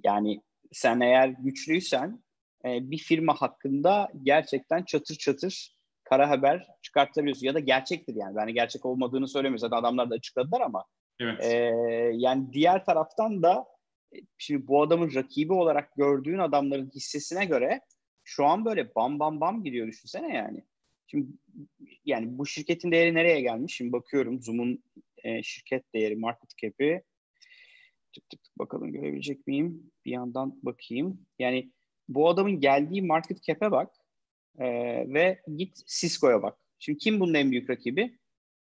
Yani 0.04 0.42
sen 0.72 1.00
eğer 1.00 1.28
güçlüysen 1.28 2.22
e, 2.64 2.90
bir 2.90 2.98
firma 2.98 3.34
hakkında 3.34 4.08
gerçekten 4.22 4.82
çatır 4.84 5.14
çatır 5.14 5.75
kara 6.08 6.30
haber 6.30 6.66
çıkartabiliyorsun. 6.82 7.46
Ya 7.46 7.54
da 7.54 7.60
gerçektir 7.60 8.14
yani. 8.16 8.38
Yani 8.38 8.54
gerçek 8.54 8.86
olmadığını 8.86 9.28
söylemiyor. 9.28 9.58
Zaten 9.58 9.76
adamlar 9.76 10.10
da 10.10 10.14
açıkladılar 10.14 10.60
ama. 10.60 10.84
Evet. 11.20 11.44
E, 11.44 11.54
yani 12.14 12.52
diğer 12.52 12.84
taraftan 12.84 13.42
da 13.42 13.66
e, 14.14 14.18
şimdi 14.38 14.66
bu 14.66 14.82
adamın 14.82 15.14
rakibi 15.14 15.52
olarak 15.52 15.96
gördüğün 15.96 16.38
adamların 16.38 16.90
hissesine 16.94 17.44
göre 17.44 17.80
şu 18.24 18.46
an 18.46 18.64
böyle 18.64 18.94
bam 18.94 19.18
bam 19.18 19.40
bam 19.40 19.64
gidiyor 19.64 19.86
düşünsene 19.86 20.34
yani. 20.34 20.64
Şimdi 21.06 21.26
yani 22.04 22.38
bu 22.38 22.46
şirketin 22.46 22.92
değeri 22.92 23.14
nereye 23.14 23.40
gelmiş? 23.40 23.74
Şimdi 23.74 23.92
bakıyorum 23.92 24.42
Zoom'un 24.42 24.82
e, 25.24 25.42
şirket 25.42 25.94
değeri, 25.94 26.16
market 26.16 26.56
cap'i. 26.56 27.02
Tık 28.14 28.28
tık 28.30 28.44
tık 28.44 28.58
bakalım 28.58 28.92
görebilecek 28.92 29.46
miyim? 29.46 29.90
Bir 30.04 30.10
yandan 30.10 30.58
bakayım. 30.62 31.26
Yani 31.38 31.70
bu 32.08 32.28
adamın 32.28 32.60
geldiği 32.60 33.02
market 33.02 33.42
cap'e 33.42 33.70
bak 33.70 33.90
e, 34.58 34.66
ve 35.14 35.42
git 35.56 35.86
Cisco'ya 35.86 36.42
bak. 36.42 36.58
Şimdi 36.78 36.98
kim 36.98 37.20
bunun 37.20 37.34
en 37.34 37.50
büyük 37.50 37.70
rakibi? 37.70 38.18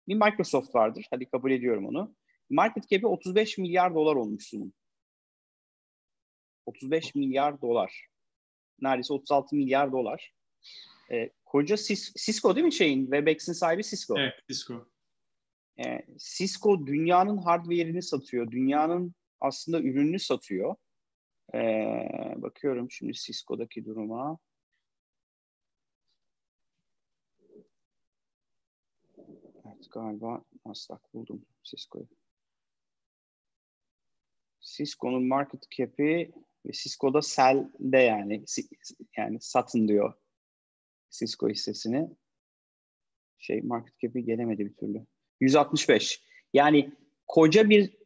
Bir 0.08 0.16
Microsoft 0.16 0.76
vardır. 0.76 1.06
Hadi 1.10 1.30
kabul 1.30 1.52
ediyorum 1.52 1.86
onu. 1.86 2.16
Market 2.50 2.90
cap'i 2.90 3.08
35 3.08 3.58
milyar 3.58 3.96
dolar 3.96 4.16
olmuş 4.16 4.48
sunum. 4.48 4.74
35 6.66 7.16
milyar 7.16 7.62
dolar. 7.62 8.08
Neredeyse 8.82 9.14
36 9.14 9.56
milyar 9.56 9.92
dolar. 9.92 10.34
E, 11.12 11.30
koca 11.46 11.78
Cis, 11.78 12.14
Cisco 12.16 12.56
değil 12.56 12.66
mi 12.66 12.74
şeyin? 12.74 13.04
Webex'in 13.04 13.54
sahibi 13.54 13.84
Cisco. 13.84 14.20
Evet, 14.20 14.34
Cisco. 14.48 14.86
E, 15.86 16.06
Cisco 16.18 16.88
dünyanın 16.88 17.38
hardware'ini 17.38 18.02
satıyor. 18.02 18.52
Dünyanın 18.52 19.14
aslında 19.40 19.82
ürününü 19.82 20.20
satıyor. 20.20 20.76
E, 21.54 21.60
bakıyorum 22.38 22.92
şimdi 22.92 23.14
Cisco'daki 23.14 23.86
duruma. 23.86 24.40
Evet 29.66 29.81
galiba 29.92 30.46
Nasdaq 30.66 31.00
buldum 31.14 31.46
Cisco'yu. 31.64 32.08
Cisco'nun 34.60 35.28
market 35.28 35.72
cap'i 35.78 36.32
ve 36.66 36.72
Cisco'da 36.72 37.22
sell'de 37.22 37.98
yani 37.98 38.46
yani 39.18 39.38
satın 39.42 39.88
diyor 39.88 40.14
Cisco 41.10 41.50
hissesini. 41.50 42.10
Şey 43.40 43.62
market 43.62 44.00
cap'i 44.00 44.26
gelemedi 44.26 44.66
bir 44.66 44.74
türlü. 44.76 45.06
165. 45.40 46.24
Yani 46.54 46.92
koca 47.28 47.70
bir 47.70 47.98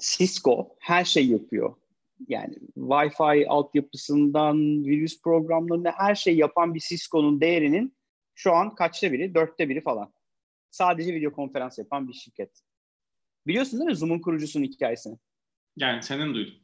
Cisco 0.00 0.76
her 0.80 1.04
şey 1.04 1.28
yapıyor. 1.28 1.76
Yani 2.28 2.54
Wi-Fi 2.76 3.46
altyapısından 3.46 4.84
virüs 4.84 5.22
programlarına 5.22 5.92
her 5.96 6.14
şey 6.14 6.36
yapan 6.36 6.74
bir 6.74 6.80
Cisco'nun 6.80 7.40
değerinin 7.40 7.96
şu 8.34 8.52
an 8.52 8.74
kaçta 8.74 9.12
biri? 9.12 9.34
Dörtte 9.34 9.68
biri 9.68 9.80
falan. 9.80 10.12
Sadece 10.70 11.14
video 11.14 11.32
konferans 11.32 11.78
yapan 11.78 12.08
bir 12.08 12.12
şirket. 12.12 12.60
Biliyorsun 13.46 13.80
değil 13.80 13.90
mi 13.90 13.96
Zoom'un 13.96 14.18
kurucusunun 14.18 14.64
hikayesini? 14.64 15.18
Yani 15.76 16.02
senin 16.02 16.34
duydum. 16.34 16.54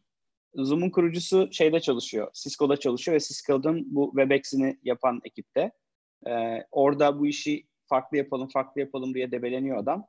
Zoom'un 0.55 0.91
kurucusu 0.91 1.49
şeyde 1.53 1.81
çalışıyor, 1.81 2.31
Cisco'da 2.35 2.77
çalışıyor 2.77 3.15
ve 3.15 3.21
Cisco'nun 3.21 3.95
bu 3.95 4.11
Webex'ini 4.11 4.79
yapan 4.83 5.21
ekipte. 5.25 5.73
Ee, 6.27 6.59
orada 6.71 7.19
bu 7.19 7.27
işi 7.27 7.67
farklı 7.87 8.17
yapalım, 8.17 8.49
farklı 8.49 8.81
yapalım 8.81 9.15
diye 9.15 9.31
debeleniyor 9.31 9.79
adam. 9.79 10.07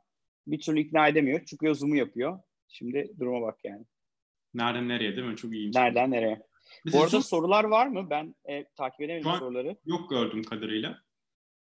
Bir 0.47 0.59
türlü 0.59 0.79
ikna 0.79 1.07
edemiyor. 1.07 1.45
Çıkıyor 1.45 1.75
Zoom'u 1.75 1.95
yapıyor. 1.95 2.39
Şimdi 2.67 3.13
duruma 3.19 3.41
bak 3.41 3.59
yani. 3.63 3.85
Nereden 4.53 4.89
nereye 4.89 5.15
değil 5.15 5.27
mi? 5.27 5.35
Çok 5.35 5.53
iyi. 5.53 5.71
Nereden 5.73 6.11
nereye? 6.11 6.41
Bize 6.85 6.97
Bu 6.97 7.01
arada 7.01 7.11
çok... 7.11 7.25
sorular 7.25 7.63
var 7.63 7.87
mı? 7.87 8.09
Ben 8.09 8.35
e, 8.49 8.65
takip 8.75 9.01
edemedim 9.01 9.31
soruları. 9.39 9.77
Yok 9.85 10.09
gördüğüm 10.09 10.43
kadarıyla. 10.43 11.04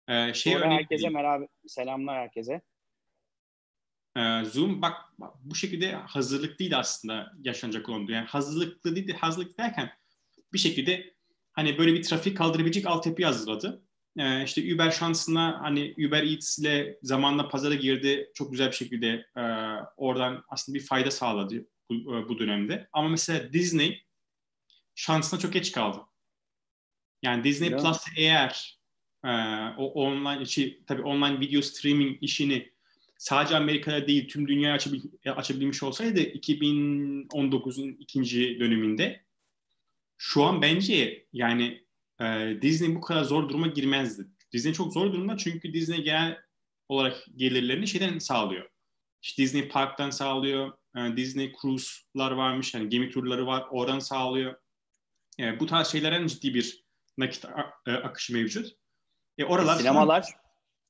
Ee, 0.08 0.34
şey 0.34 0.54
Sonra 0.54 0.70
herkese 0.70 1.10
merhaba, 1.10 1.46
selamlar 1.68 2.18
herkese. 2.18 2.62
Ee, 4.18 4.44
Zoom 4.46 4.82
bak 4.82 4.96
bu 5.44 5.56
şekilde 5.56 5.92
hazırlıklıydı 5.92 6.76
aslında 6.76 7.32
yaşanacak 7.44 7.90
olan. 7.90 8.08
Yani 8.08 8.28
hazırlıklı 8.28 8.96
değil, 8.96 9.14
hazırlık 9.14 9.60
derken 9.60 9.92
bir 10.54 10.58
şekilde 10.58 11.14
hani 11.52 11.78
böyle 11.78 11.94
bir 11.94 12.04
trafik 12.04 12.38
kaldırabilecek 12.38 12.88
altyapı 12.88 13.26
hazırladı. 13.26 13.84
Ee, 14.18 14.44
işte 14.44 14.76
Uber 14.76 14.92
şansına 14.92 15.60
hani 15.62 15.94
Uber 16.08 16.24
Eats 16.24 16.60
ile 16.60 17.00
zamanla 17.02 17.50
pazara 17.50 17.76
girdi. 17.76 18.32
Çok 18.34 18.52
güzel 18.52 18.68
bir 18.68 18.76
şekilde 18.76 19.08
e, 19.38 19.42
oradan 19.98 20.44
aslında 20.50 20.80
bir 20.80 20.86
fayda 20.86 21.12
sağladı 21.12 21.68
bu, 21.90 21.96
e, 21.96 22.30
bu 22.30 22.40
dönemde. 22.40 22.90
Ama 22.94 23.10
mesela 23.10 23.54
Disney 23.54 24.06
şansına 24.96 25.40
çok 25.40 25.54
geç 25.54 25.72
kaldı. 25.72 26.00
Yani 27.24 27.44
Disney 27.44 27.70
ya. 27.70 27.78
Plus 27.78 28.06
eğer 28.18 28.77
e, 29.28 29.32
o 29.78 29.86
online 29.86 30.44
içi 30.44 30.84
tabii 30.88 31.02
online 31.02 31.40
video 31.40 31.62
streaming 31.62 32.18
işini 32.22 32.72
sadece 33.18 33.56
Amerika'da 33.56 34.08
değil 34.08 34.28
tüm 34.28 34.48
dünyaya 34.48 34.76
açabil, 34.76 35.02
açabilmiş 35.26 35.84
olsaydı 35.84 36.20
2019'un 36.20 37.98
ikinci 38.00 38.60
döneminde 38.60 39.24
şu 40.18 40.44
an 40.44 40.62
bence 40.62 41.26
yani 41.34 41.84
e, 42.22 42.58
Disney 42.62 42.96
bu 42.96 43.02
kadar 43.02 43.24
zor 43.24 43.50
duruma 43.50 43.68
girmezdi. 43.68 44.28
Disney 44.54 44.74
çok 44.74 44.94
zor 44.94 45.14
durumda 45.14 45.38
çünkü 45.38 45.74
Disney 45.74 46.04
genel 46.04 46.38
olarak 46.90 47.26
gelirlerini 47.36 47.88
şeyden 47.88 48.20
sağlıyor. 48.20 48.70
İşte 49.22 49.44
Disney 49.44 49.68
Park'tan 49.68 50.10
sağlıyor. 50.10 50.74
E, 50.98 51.18
Disney 51.18 51.54
Cruise'lar 51.62 52.32
varmış. 52.32 52.74
Yani 52.74 52.90
gemi 52.90 53.10
turları 53.10 53.48
var. 53.48 53.66
Oradan 53.72 54.00
sağlıyor. 54.00 54.56
E, 55.40 55.60
bu 55.60 55.66
tarz 55.66 55.88
şeylerin 55.88 56.28
ciddi 56.28 56.54
bir 56.54 56.84
nakit 57.18 57.46
e, 57.86 57.92
akışı 57.92 58.34
mevcut. 58.34 58.78
E, 59.38 59.46
oralar 59.46 59.76
sinemalar 59.76 60.26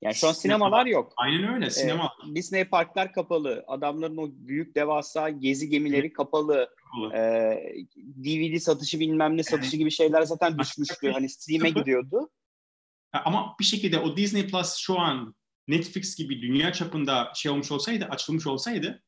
yani 0.02 0.16
şu 0.16 0.28
an 0.28 0.34
sinemalar 0.34 0.86
yok. 0.86 1.14
Aynen 1.18 1.54
öyle. 1.54 1.70
Sinema. 1.70 2.14
Ee, 2.32 2.36
Disney 2.36 2.66
parklar 2.66 3.14
kapalı. 3.14 3.64
Adamların 3.68 4.18
o 4.18 4.30
büyük 4.32 4.76
devasa 4.76 5.30
gezi 5.30 5.70
gemileri 5.70 6.14
kapalı. 6.14 6.70
kapalı. 6.78 7.14
Ee, 7.14 7.86
DVD 7.96 8.60
satışı 8.60 9.00
bilmem 9.00 9.38
ne 9.38 9.44
satışı 9.44 9.78
gibi 9.78 9.92
şeyler 9.92 10.22
zaten 10.22 10.60
düşmüştü. 10.60 11.12
hani 11.12 11.30
stream'e 11.30 11.70
gidiyordu. 11.70 12.30
Ama 13.26 13.56
bir 13.60 13.66
şekilde 13.66 14.00
o 14.00 14.18
Disney 14.18 14.48
Plus 14.48 14.76
şu 14.76 15.00
an 15.00 15.36
Netflix 15.68 16.16
gibi 16.18 16.42
dünya 16.42 16.74
çapında 16.74 17.32
şey 17.36 17.52
olmuş 17.52 17.72
olsaydı, 17.72 18.06
açılmış 18.06 18.48
olsaydı 18.48 19.04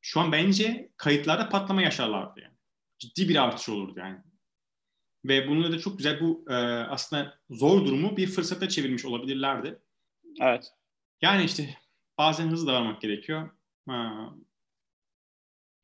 şu 0.00 0.20
an 0.20 0.32
bence 0.32 0.92
kayıtlarda 0.96 1.48
patlama 1.48 1.82
yaşarlardı 1.82 2.40
yani. 2.40 2.54
Ciddi 2.98 3.28
bir 3.28 3.36
artış 3.36 3.68
olurdu 3.68 3.98
yani. 3.98 4.18
Ve 5.24 5.48
bununla 5.48 5.72
da 5.72 5.78
çok 5.78 5.98
güzel 5.98 6.20
bu 6.20 6.44
e, 6.48 6.54
aslında 6.64 7.38
zor 7.50 7.86
durumu 7.86 8.16
bir 8.16 8.26
fırsata 8.26 8.68
çevirmiş 8.68 9.04
olabilirlerdi. 9.04 9.78
Evet. 10.40 10.72
Yani 11.22 11.44
işte 11.44 11.74
bazen 12.18 12.48
hızlı 12.48 12.66
davranmak 12.66 13.00
gerekiyor. 13.00 13.50
Ha. 13.86 14.30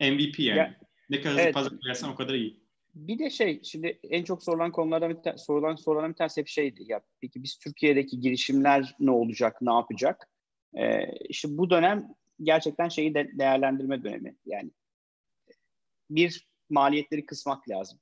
MVP 0.01 0.39
yani. 0.39 0.59
Ya, 0.59 0.77
ne 1.11 1.21
kadar 1.21 1.47
hızlı 1.47 1.71
evet. 1.71 1.83
koyarsan 1.83 2.11
o 2.11 2.15
kadar 2.15 2.35
iyi. 2.35 2.65
Bir 2.95 3.19
de 3.19 3.31
şey 3.31 3.61
şimdi 3.63 4.01
en 4.11 4.25
çok 4.25 4.43
sorulan 4.43 4.73
konulardan 4.73 5.11
bir 5.11 5.23
ta- 5.23 5.39
sorulan 5.39 5.77
sorulan 5.77 6.11
bir 6.11 6.17
tanesi 6.17 6.41
hep 6.41 6.49
şeydi. 6.49 6.83
Ya 6.87 7.01
peki 7.21 7.43
biz 7.43 7.59
Türkiye'deki 7.59 8.21
girişimler 8.21 8.95
ne 9.01 9.11
olacak, 9.11 9.63
ne 9.63 9.73
yapacak? 9.73 10.29
Ee, 10.75 11.13
işte 11.29 11.49
bu 11.51 11.71
dönem 11.71 12.15
gerçekten 12.43 12.89
şeyi 12.89 13.15
de 13.15 13.31
değerlendirme 13.39 14.05
dönemi. 14.05 14.37
Yani 14.47 14.71
bir 16.11 16.49
maliyetleri 16.71 17.27
kısmak 17.27 17.69
lazım. 17.69 17.99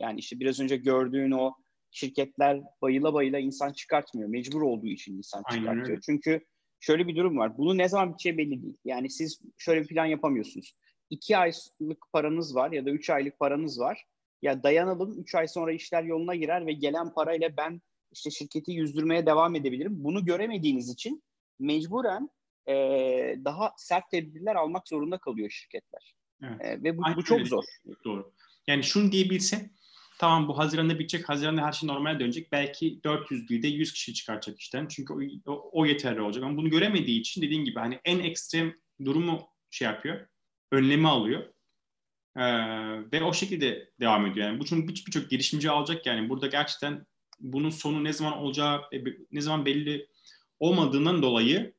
Yani 0.00 0.20
işte 0.20 0.40
biraz 0.40 0.60
önce 0.60 0.76
gördüğün 0.76 1.30
o 1.30 1.54
şirketler 1.90 2.60
bayıla 2.82 3.14
bayıla 3.14 3.38
insan 3.38 3.72
çıkartmıyor. 3.72 4.28
Mecbur 4.28 4.62
olduğu 4.62 4.86
için 4.86 5.16
insan 5.16 5.42
Aynen 5.44 5.60
çıkartıyor. 5.60 5.88
Öyle. 5.88 6.00
Çünkü 6.06 6.40
şöyle 6.80 7.08
bir 7.08 7.16
durum 7.16 7.38
var. 7.38 7.58
Bunu 7.58 7.78
ne 7.78 7.88
zaman 7.88 8.08
biteceği 8.08 8.38
belli 8.38 8.62
değil. 8.62 8.76
Yani 8.84 9.10
siz 9.10 9.40
şöyle 9.58 9.82
bir 9.82 9.86
plan 9.86 10.06
yapamıyorsunuz. 10.06 10.74
İki 11.10 11.36
aylık 11.36 12.12
paranız 12.12 12.54
var 12.54 12.72
ya 12.72 12.86
da 12.86 12.90
üç 12.90 13.10
aylık 13.10 13.38
paranız 13.38 13.80
var. 13.80 14.04
Ya 14.42 14.62
dayanalım 14.62 15.20
üç 15.20 15.34
ay 15.34 15.48
sonra 15.48 15.72
işler 15.72 16.02
yoluna 16.02 16.34
girer 16.34 16.66
ve 16.66 16.72
gelen 16.72 17.14
parayla 17.14 17.56
ben 17.56 17.80
işte 18.12 18.30
şirketi 18.30 18.72
yüzdürmeye 18.72 19.26
devam 19.26 19.54
edebilirim. 19.54 20.04
Bunu 20.04 20.24
göremediğiniz 20.24 20.90
için 20.90 21.22
mecburen 21.58 22.30
e, 22.68 22.74
daha 23.44 23.74
sert 23.76 24.10
tedbirler 24.10 24.54
almak 24.54 24.88
zorunda 24.88 25.18
kalıyor 25.18 25.50
şirketler. 25.50 26.14
Evet. 26.42 26.60
E, 26.60 26.82
ve 26.82 26.98
bu, 26.98 27.02
bu 27.16 27.24
çok 27.24 27.40
zor. 27.40 27.64
Doğru. 28.04 28.32
Yani 28.66 28.82
şunu 28.82 29.12
diyebilse 29.12 29.70
Tamam 30.18 30.48
bu 30.48 30.58
Haziran'da 30.58 30.98
bitecek. 30.98 31.28
Haziran'da 31.28 31.66
her 31.66 31.72
şey 31.72 31.88
normale 31.88 32.20
dönecek. 32.20 32.52
Belki 32.52 33.00
400 33.04 33.48
değil 33.48 33.62
de 33.62 33.68
100 33.68 33.92
kişi 33.92 34.14
çıkartacak 34.14 34.60
işten. 34.60 34.88
Çünkü 34.88 35.12
o, 35.12 35.52
o, 35.52 35.70
o 35.72 35.86
yeterli 35.86 36.20
olacak. 36.20 36.44
Ama 36.44 36.56
bunu 36.56 36.70
göremediği 36.70 37.20
için 37.20 37.42
dediğin 37.42 37.64
gibi 37.64 37.78
hani 37.78 38.00
en 38.04 38.18
ekstrem 38.18 38.74
durumu 39.04 39.48
şey 39.70 39.88
yapıyor. 39.88 40.26
önlemi 40.72 41.08
alıyor. 41.08 41.54
Ee, 42.36 42.42
ve 43.12 43.22
o 43.22 43.32
şekilde 43.32 43.90
devam 44.00 44.26
ediyor. 44.26 44.46
Yani 44.46 44.60
bu 44.60 44.64
çünkü 44.64 45.06
birçok 45.06 45.30
girişimci 45.30 45.70
alacak 45.70 46.06
yani 46.06 46.28
burada 46.28 46.46
gerçekten 46.46 47.06
bunun 47.40 47.70
sonu 47.70 48.04
ne 48.04 48.12
zaman 48.12 48.38
olacağı 48.38 48.80
e, 48.92 49.04
ne 49.32 49.40
zaman 49.40 49.66
belli 49.66 50.08
olmadığından 50.60 51.22
dolayı 51.22 51.74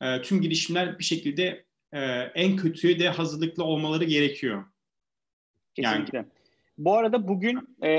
e, 0.00 0.22
tüm 0.22 0.42
girişimler 0.42 0.98
bir 0.98 1.04
şekilde 1.04 1.64
e, 1.92 2.00
en 2.34 2.56
kötüye 2.56 2.98
de 2.98 3.08
hazırlıklı 3.08 3.64
olmaları 3.64 4.04
gerekiyor. 4.04 4.64
Kesinlikle. 5.74 6.18
Yani, 6.18 6.28
bu 6.78 6.94
arada 6.94 7.28
bugün 7.28 7.76
e, 7.82 7.90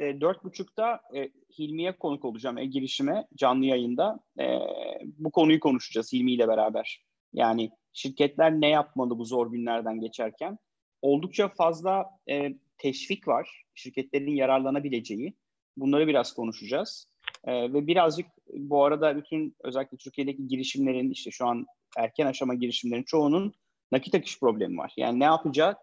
e, 0.00 0.20
dört 0.20 0.44
buçukta 0.44 1.00
e, 1.16 1.30
Hilmi'ye 1.58 1.92
konuk 1.92 2.24
olacağım 2.24 2.58
e, 2.58 2.64
girişime 2.64 3.26
canlı 3.34 3.64
yayında. 3.64 4.20
E, 4.40 4.58
bu 5.18 5.30
konuyu 5.30 5.60
konuşacağız 5.60 6.12
Hilmi 6.12 6.32
ile 6.32 6.48
beraber. 6.48 7.04
Yani 7.32 7.70
şirketler 7.92 8.60
ne 8.60 8.68
yapmalı 8.68 9.18
bu 9.18 9.24
zor 9.24 9.52
günlerden 9.52 10.00
geçerken? 10.00 10.58
Oldukça 11.02 11.48
fazla 11.48 12.06
e, 12.30 12.54
teşvik 12.78 13.28
var 13.28 13.64
şirketlerin 13.74 14.34
yararlanabileceği. 14.34 15.34
Bunları 15.76 16.06
biraz 16.06 16.32
konuşacağız. 16.34 17.10
E, 17.44 17.72
ve 17.72 17.86
birazcık 17.86 18.26
bu 18.54 18.84
arada 18.84 19.16
bütün 19.16 19.56
özellikle 19.64 19.96
Türkiye'deki 19.96 20.48
girişimlerin 20.48 21.10
işte 21.10 21.30
şu 21.30 21.46
an 21.46 21.66
erken 21.98 22.26
aşama 22.26 22.54
girişimlerin 22.54 23.02
çoğunun 23.02 23.52
nakit 23.92 24.14
akış 24.14 24.40
problemi 24.40 24.78
var. 24.78 24.92
Yani 24.96 25.20
ne 25.20 25.24
yapacak 25.24 25.78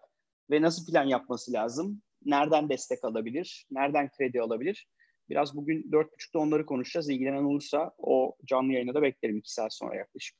ve 0.50 0.62
nasıl 0.62 0.92
plan 0.92 1.04
yapması 1.04 1.52
lazım? 1.52 2.02
Nereden 2.24 2.68
destek 2.68 3.04
alabilir? 3.04 3.66
Nereden 3.70 4.10
kredi 4.10 4.40
alabilir? 4.40 4.88
Biraz 5.28 5.56
bugün 5.56 5.92
dört 5.92 6.12
buçukta 6.12 6.38
onları 6.38 6.66
konuşacağız. 6.66 7.10
İlgilenen 7.10 7.44
olursa 7.44 7.92
o 7.98 8.36
canlı 8.44 8.72
yayına 8.72 8.94
da 8.94 9.02
beklerim 9.02 9.36
iki 9.36 9.52
saat 9.52 9.74
sonra 9.74 9.96
yaklaşık. 9.96 10.36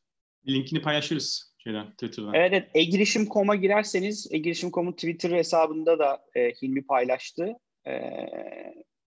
Linkini 0.49 0.83
paylaşırız 0.83 1.55
şeyden 1.59 1.91
Twitter'dan. 1.91 2.35
Evet, 2.35 2.53
evet. 2.53 2.71
egirişim.com'a 2.75 3.57
girerseniz 3.57 4.29
egirişim.com'un 4.33 4.93
Twitter 4.93 5.31
hesabında 5.31 5.99
da 5.99 6.25
e, 6.35 6.51
Hilmi 6.51 6.87
paylaştı. 6.87 7.53
E, 7.87 7.93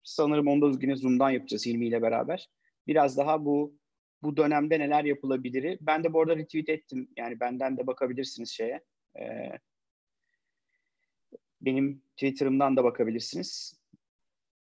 sanırım 0.03 0.47
onda 0.47 0.77
yine 0.81 0.95
Zoom'dan 0.95 1.29
yapacağız 1.29 1.65
Hilmi 1.65 1.87
ile 1.87 2.01
beraber. 2.01 2.47
Biraz 2.87 3.17
daha 3.17 3.45
bu 3.45 3.77
bu 4.23 4.37
dönemde 4.37 4.79
neler 4.79 5.03
yapılabilir? 5.03 5.77
Ben 5.81 6.03
de 6.03 6.13
bu 6.13 6.21
arada 6.21 6.35
retweet 6.37 6.69
ettim. 6.69 7.09
Yani 7.17 7.39
benden 7.39 7.77
de 7.77 7.87
bakabilirsiniz 7.87 8.49
şeye. 8.49 8.81
E, 9.19 9.23
benim 11.61 12.01
Twitter'ımdan 12.11 12.77
da 12.77 12.83
bakabilirsiniz. 12.83 13.79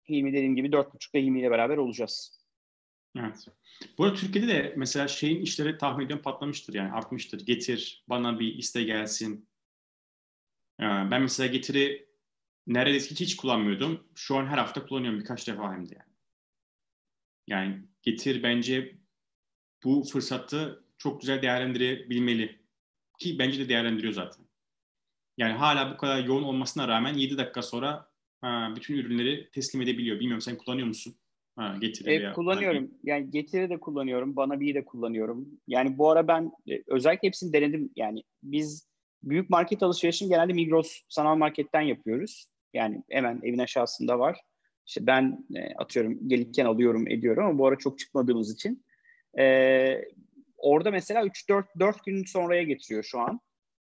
Hilmi 0.10 0.34
dediğim 0.34 0.56
gibi 0.56 0.68
4.30'da 0.68 1.20
Hilmi 1.20 1.40
ile 1.40 1.52
beraber 1.52 1.78
olacağız. 1.78 2.40
Evet. 3.18 3.46
Bu 3.98 4.04
arada 4.04 4.16
Türkiye'de 4.16 4.48
de 4.48 4.74
mesela 4.78 5.08
şeyin 5.08 5.42
işleri 5.42 5.78
tahmin 5.78 6.06
ediyorum 6.06 6.24
patlamıştır 6.24 6.74
yani 6.74 6.92
artmıştır. 6.92 7.46
Getir, 7.46 8.04
bana 8.10 8.40
bir 8.40 8.56
iste 8.56 8.84
gelsin. 8.84 9.50
Ee, 10.80 10.84
ben 10.84 11.22
mesela 11.22 11.48
Getir'i 11.48 12.08
neredeyse 12.68 13.12
hiç, 13.12 13.22
hiç 13.22 13.36
kullanmıyordum. 13.36 14.08
Şu 14.16 14.38
an 14.38 14.46
her 14.46 14.58
hafta 14.58 14.86
kullanıyorum 14.86 15.20
birkaç 15.20 15.48
defa 15.48 15.74
hem 15.74 15.90
de 15.90 15.96
yani. 15.96 16.14
Yani 17.48 17.88
Getir 18.08 18.44
bence 18.44 18.98
bu 19.84 20.04
fırsatı 20.04 20.84
çok 20.98 21.22
güzel 21.22 21.42
değerlendirebilmeli. 21.42 22.60
Ki 23.20 23.40
bence 23.40 23.60
de 23.60 23.70
değerlendiriyor 23.70 24.14
zaten. 24.14 24.47
Yani 25.38 25.54
hala 25.54 25.92
bu 25.94 25.98
kadar 25.98 26.24
yoğun 26.24 26.44
olmasına 26.44 26.88
rağmen 26.88 27.14
7 27.14 27.38
dakika 27.38 27.62
sonra 27.62 28.10
ha, 28.42 28.74
bütün 28.76 28.96
ürünleri 28.96 29.50
teslim 29.52 29.82
edebiliyor. 29.82 30.20
Bilmiyorum 30.20 30.42
sen 30.42 30.58
kullanıyor 30.58 30.88
musun? 30.88 31.16
Ha, 31.56 31.76
getiri 31.82 32.14
e, 32.14 32.34
kullanıyorum. 32.34 32.78
Hani... 32.78 32.90
Yani 33.04 33.32
getiri 33.32 33.70
de 33.70 33.80
kullanıyorum. 33.80 34.36
Bana 34.36 34.60
bir 34.60 34.76
de 34.76 34.86
kullanıyorum. 34.86 35.48
Yani 35.68 35.98
bu 35.98 36.10
ara 36.10 36.28
ben 36.28 36.52
e, 36.70 36.84
özellikle 36.88 37.28
hepsini 37.28 37.54
denedim. 37.54 37.90
Yani 37.96 38.24
biz 38.44 38.88
büyük 39.24 39.50
market 39.50 39.84
alışverişini 39.84 40.30
genelde 40.30 40.54
Migros 40.54 41.02
sanal 41.10 41.36
marketten 41.36 41.82
yapıyoruz. 41.82 42.46
Yani 42.74 43.04
hemen 43.10 43.40
evin 43.44 43.58
aşağısında 43.58 44.20
var. 44.20 44.40
İşte 44.88 45.08
ben 45.08 45.46
e, 45.56 45.74
atıyorum 45.76 46.30
gelirken 46.30 46.66
alıyorum 46.66 47.08
ediyorum 47.08 47.46
ama 47.46 47.60
bu 47.60 47.68
ara 47.68 47.78
çok 47.78 48.00
çıkmadığımız 48.00 48.54
için. 48.54 48.86
E, 49.40 50.02
orada 50.58 50.92
mesela 50.92 51.26
3-4 51.26 51.66
4 51.80 52.06
gün 52.06 52.24
sonraya 52.24 52.64
getiriyor 52.64 53.04
şu 53.04 53.20
an. 53.20 53.40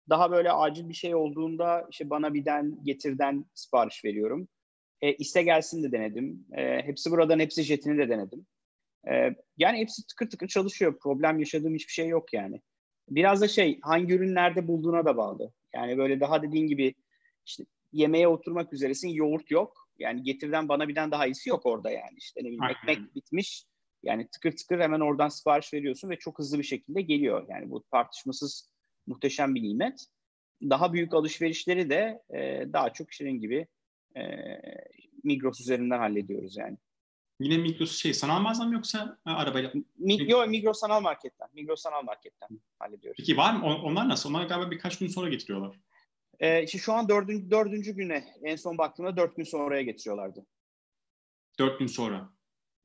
Daha 0.09 0.31
böyle 0.31 0.51
acil 0.51 0.89
bir 0.89 0.93
şey 0.93 1.15
olduğunda 1.15 1.87
işte 1.91 2.09
bana 2.09 2.33
birden 2.33 2.83
getirden 2.83 3.45
sipariş 3.53 4.05
veriyorum. 4.05 4.47
E, 5.01 5.13
iste 5.13 5.43
gelsin 5.43 5.83
de 5.83 5.91
denedim. 5.91 6.45
E, 6.57 6.81
hepsi 6.81 7.11
buradan 7.11 7.39
hepsi 7.39 7.63
jetini 7.63 7.97
de 7.97 8.09
denedim. 8.09 8.45
E, 9.11 9.35
yani 9.57 9.77
hepsi 9.77 10.07
tıkır 10.07 10.29
tıkır 10.29 10.47
çalışıyor. 10.47 10.99
Problem 10.99 11.39
yaşadığım 11.39 11.75
hiçbir 11.75 11.93
şey 11.93 12.07
yok 12.07 12.33
yani. 12.33 12.61
Biraz 13.09 13.41
da 13.41 13.47
şey 13.47 13.79
hangi 13.81 14.13
ürünlerde 14.13 14.67
bulduğuna 14.67 15.05
da 15.05 15.17
bağlı. 15.17 15.51
Yani 15.73 15.97
böyle 15.97 16.19
daha 16.19 16.41
dediğin 16.41 16.67
gibi 16.67 16.95
işte 17.45 17.65
yemeğe 17.91 18.27
oturmak 18.27 18.73
üzeresin 18.73 19.09
yoğurt 19.09 19.51
yok. 19.51 19.89
Yani 19.99 20.23
getirden 20.23 20.69
bana 20.69 20.87
birden 20.87 21.11
daha 21.11 21.27
iyisi 21.27 21.49
yok 21.49 21.65
orada 21.65 21.91
yani. 21.91 22.17
İşte 22.17 22.39
ne 22.39 22.45
bileyim 22.45 22.63
ekmek 22.63 23.15
bitmiş. 23.15 23.65
Yani 24.03 24.27
tıkır 24.27 24.51
tıkır 24.51 24.79
hemen 24.79 24.99
oradan 24.99 25.29
sipariş 25.29 25.73
veriyorsun 25.73 26.09
ve 26.09 26.19
çok 26.19 26.39
hızlı 26.39 26.57
bir 26.57 26.63
şekilde 26.63 27.01
geliyor. 27.01 27.45
Yani 27.49 27.71
bu 27.71 27.83
tartışmasız 27.83 28.69
muhteşem 29.07 29.55
bir 29.55 29.63
nimet. 29.63 30.05
Daha 30.61 30.93
büyük 30.93 31.13
alışverişleri 31.13 31.89
de 31.89 32.23
e, 32.29 32.73
daha 32.73 32.93
çok 32.93 33.13
şirin 33.13 33.39
gibi 33.39 33.67
e, 34.17 34.21
Migros 35.23 35.61
üzerinden 35.61 35.99
hallediyoruz 35.99 36.57
yani. 36.57 36.77
Yine 37.39 37.57
Migros 37.57 37.95
şey 37.95 38.13
sanal 38.13 38.41
mağaza 38.41 38.65
mı 38.65 38.73
yoksa 38.73 39.17
ha, 39.23 39.35
arabayla? 39.35 39.71
Mi, 39.97 40.31
yok 40.31 40.47
Migros 40.47 40.79
sanal 40.79 41.01
marketten. 41.01 41.47
Migros 41.53 41.81
sanal 41.81 42.03
marketten 42.03 42.49
hallediyoruz. 42.79 43.17
Peki 43.17 43.37
var 43.37 43.55
mı? 43.55 43.65
Onlar 43.65 44.09
nasıl? 44.09 44.29
Onlar 44.29 44.45
galiba 44.45 44.71
birkaç 44.71 44.99
gün 44.99 45.07
sonra 45.07 45.29
getiriyorlar. 45.29 45.79
Ee, 46.39 46.63
işte 46.63 46.77
şu 46.77 46.93
an 46.93 47.09
dördüncü, 47.09 47.51
dördüncü 47.51 47.95
güne 47.95 48.25
en 48.43 48.55
son 48.55 48.77
baktığımda 48.77 49.17
dört 49.17 49.35
gün 49.35 49.43
sonraya 49.43 49.81
getiriyorlardı. 49.81 50.45
Dört 51.59 51.79
gün 51.79 51.87
sonra? 51.87 52.29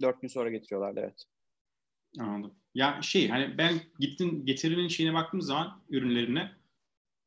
Dört 0.02 0.20
gün 0.20 0.28
sonra 0.28 0.50
getiriyorlardı 0.50 1.00
evet. 1.00 1.24
Anladım. 2.18 2.55
Ya 2.75 3.03
şey 3.03 3.29
hani 3.29 3.59
ben 3.59 3.81
gittin 3.99 4.46
getirilen 4.46 4.88
şeyine 4.88 5.14
baktığım 5.14 5.42
zaman 5.42 5.83
ürünlerine 5.88 6.53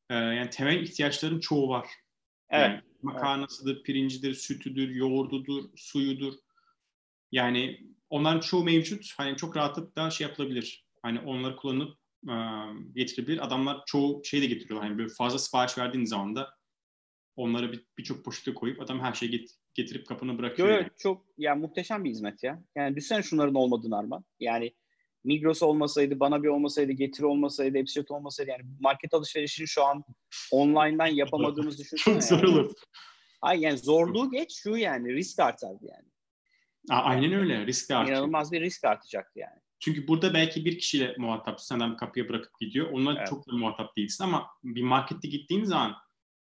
e, 0.10 0.16
yani 0.16 0.50
temel 0.50 0.82
ihtiyaçların 0.82 1.40
çoğu 1.40 1.70
var. 1.70 1.88
Evet. 2.50 2.70
Yani 2.70 2.82
makarnasıdır, 3.02 3.76
evet. 3.76 3.86
pirincidir, 3.86 4.34
sütüdür, 4.34 4.90
yoğurdudur, 4.90 5.64
suyudur. 5.76 6.34
Yani 7.32 7.88
onların 8.10 8.40
çoğu 8.40 8.64
mevcut. 8.64 9.14
Hani 9.18 9.38
çok 9.38 9.58
rahatlıkla 9.58 10.12
şey 10.12 10.28
yapılabilir. 10.28 10.86
Hani 11.02 11.20
onları 11.20 11.56
kullanıp 11.56 11.98
e, 12.30 12.36
getirebilir. 12.96 13.46
Adamlar 13.46 13.84
çoğu 13.86 14.24
şey 14.24 14.42
de 14.42 14.46
getiriyorlar. 14.46 14.90
Hani 14.90 14.98
böyle 14.98 15.10
fazla 15.10 15.40
sipariş 15.40 15.78
verdiğin 15.78 16.06
zaman 16.06 16.36
da 16.36 16.58
onları 17.36 17.84
birçok 17.98 18.18
bir 18.18 18.24
poşete 18.24 18.54
koyup 18.54 18.82
adam 18.82 19.00
her 19.00 19.14
şeyi 19.14 19.32
get, 19.32 19.52
getirip 19.76 20.08
kapını 20.08 20.38
bırakıyor. 20.38 20.70
Yok 20.70 20.82
yani. 20.82 20.90
çok 20.98 21.26
yani 21.38 21.62
muhteşem 21.62 22.04
bir 22.04 22.10
hizmet 22.10 22.44
ya. 22.44 22.64
Yani 22.76 22.96
düşünsene 22.96 23.24
şunların 23.24 23.56
olmadığını 23.56 23.98
Arman. 23.98 24.26
Yani 24.40 24.74
Migros 25.24 25.64
olmasaydı, 25.64 26.20
bana 26.20 26.44
bir 26.44 26.48
olmasaydı, 26.48 26.92
Getir 26.92 27.24
olmasaydı, 27.24 27.78
Epsilon 27.78 28.16
olmasaydı 28.16 28.50
yani 28.50 28.64
market 28.80 29.14
alışverişini 29.14 29.68
şu 29.68 29.84
an 29.84 30.04
online'dan 30.52 31.08
yapamadığımız 31.08 31.80
düşünsene. 31.80 32.14
Çok 32.14 32.24
zor 32.24 32.44
olur. 32.44 32.74
Ay 33.42 33.60
yani 33.62 33.78
zorluğu 33.78 34.32
geç 34.32 34.54
şu 34.64 34.78
yani 34.78 35.14
risk 35.14 35.40
artardı 35.40 35.86
yani. 35.86 36.08
A, 36.90 37.04
aynen 37.04 37.34
öyle 37.34 37.66
risk 37.66 37.90
de 37.90 37.96
artıyor. 37.96 38.18
İnanılmaz 38.18 38.52
bir 38.52 38.62
risk 38.62 38.84
artacaktı 38.86 39.40
yani. 39.40 39.60
Çünkü 39.80 40.08
burada 40.08 40.34
belki 40.34 40.66
bir 40.66 40.80
kişiyle 40.80 41.16
muhatap 41.18 41.62
senden 41.62 41.98
kapıya 41.98 42.30
bırakıp 42.30 42.60
gidiyor. 42.60 42.92
Onunla 42.92 43.16
evet. 43.18 43.28
çok 43.28 43.48
da 43.48 43.56
muhatap 43.56 43.98
değilsin 43.98 44.24
ama 44.24 44.48
bir 44.64 44.84
markette 44.84 45.28
gittiğin 45.28 45.64
zaman 45.64 45.96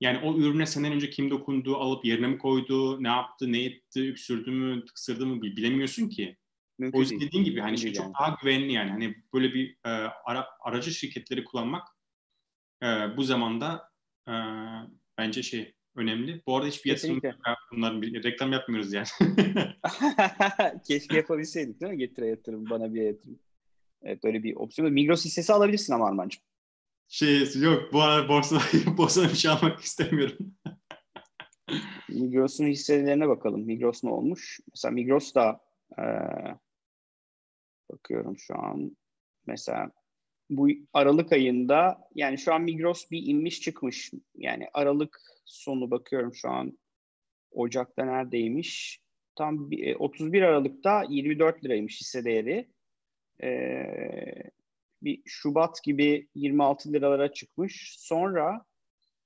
yani 0.01 0.19
o 0.19 0.39
ürüne 0.39 0.67
senden 0.67 0.93
önce 0.93 1.11
kim 1.11 1.31
dokundu, 1.31 1.77
alıp 1.77 2.05
yerine 2.05 2.27
mi 2.27 2.39
koydu, 2.39 3.03
ne 3.03 3.09
yaptı, 3.09 3.53
ne 3.53 3.65
etti, 3.65 4.11
öksürdü 4.11 4.51
mü, 4.51 4.85
tıksırdı 4.85 5.27
mı 5.27 5.43
bilemiyorsun 5.43 6.09
ki. 6.09 6.37
Mümkün 6.79 6.99
o 6.99 7.01
yüzden 7.01 7.21
dediğin 7.21 7.45
gibi 7.45 7.61
hani 7.61 7.79
şey 7.79 7.93
çok 7.93 8.15
daha 8.21 8.37
güvenli 8.43 8.73
yani. 8.73 8.91
Hani 8.91 9.15
böyle 9.35 9.55
bir 9.55 9.77
e, 9.85 9.89
ara, 10.25 10.47
aracı 10.61 10.91
şirketleri 10.91 11.45
kullanmak 11.45 11.89
e, 12.83 12.87
bu 13.17 13.23
zamanda 13.23 13.91
e, 14.29 14.33
bence 15.19 15.43
şey 15.43 15.75
önemli. 15.97 16.43
Bu 16.47 16.57
arada 16.57 16.69
hiçbir 16.69 16.91
yatırım 16.91 17.21
bunların 17.73 18.03
bir 18.03 18.25
reklam 18.25 18.53
yapmıyoruz 18.53 18.93
yani. 18.93 19.07
Keşke 20.89 21.17
yapabilseydik 21.17 21.81
değil 21.81 21.93
mi? 21.93 21.99
Getire 21.99 22.27
yatırım, 22.27 22.71
bana 22.71 22.95
bir 22.95 23.03
yatırım. 23.03 23.39
Evet 24.03 24.25
öyle 24.25 24.43
bir 24.43 24.57
opsiyon. 24.57 24.93
Migros 24.93 25.25
hissesi 25.25 25.53
alabilirsin 25.53 25.93
ama 25.93 26.07
Armancığım. 26.07 26.43
Şey 27.09 27.55
yok 27.61 27.92
bu 27.92 28.03
arada 28.03 28.29
borsa, 28.29 28.61
borsada 28.99 29.29
bir 29.29 29.35
şey 29.35 29.51
almak 29.51 29.81
istemiyorum. 29.81 30.55
Migros'un 32.09 32.66
hisselerine 32.66 33.29
bakalım. 33.29 33.61
Migros 33.61 34.05
ne 34.05 34.11
olmuş? 34.11 34.61
Mesela 34.71 34.92
Migros 34.92 35.35
da 35.35 35.61
e, 35.99 36.05
bakıyorum 37.92 38.38
şu 38.38 38.59
an. 38.59 38.97
Mesela 39.47 39.90
bu 40.51 40.68
Aralık 40.92 41.33
ayında 41.33 42.09
yani 42.14 42.38
şu 42.38 42.55
an 42.55 42.62
Migros 42.62 43.11
bir 43.11 43.23
inmiş 43.27 43.61
çıkmış. 43.61 44.12
Yani 44.35 44.68
Aralık 44.73 45.21
sonu 45.44 45.90
bakıyorum 45.90 46.35
şu 46.35 46.51
an 46.51 46.79
Ocak'ta 47.51 48.05
neredeymiş? 48.05 49.01
Tam 49.35 49.71
31 49.99 50.42
e, 50.42 50.47
Aralık'ta 50.47 51.05
24 51.09 51.64
liraymış 51.64 52.01
hisse 52.01 52.25
değeri. 52.25 52.68
Ee, 53.42 54.51
bir 55.03 55.23
Şubat 55.27 55.83
gibi 55.85 56.29
26 56.35 56.93
liralara 56.93 57.33
çıkmış. 57.33 57.95
Sonra 57.99 58.65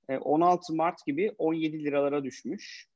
16 0.09 0.75
Mart 0.75 1.05
gibi 1.05 1.31
17 1.37 1.83
liralara 1.83 2.23
düşmüş. 2.23 2.87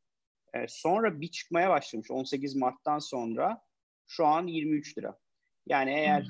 Sonra 0.67 1.21
bir 1.21 1.27
çıkmaya 1.27 1.69
başlamış 1.69 2.11
18 2.11 2.55
Mart'tan 2.55 2.99
sonra 2.99 3.61
şu 4.07 4.25
an 4.25 4.47
23 4.47 4.97
lira. 4.97 5.17
Yani 5.67 5.91
eğer 5.91 6.25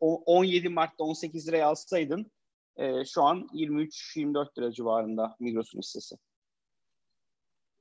17 0.00 0.68
Mart'ta 0.68 1.04
18 1.04 1.48
liraya 1.48 1.66
alsaydın 1.66 2.32
şu 3.06 3.22
an 3.22 3.48
23-24 3.54 4.58
lira 4.58 4.72
civarında 4.72 5.36
Migros'un 5.40 5.78
hissesi. 5.78 6.16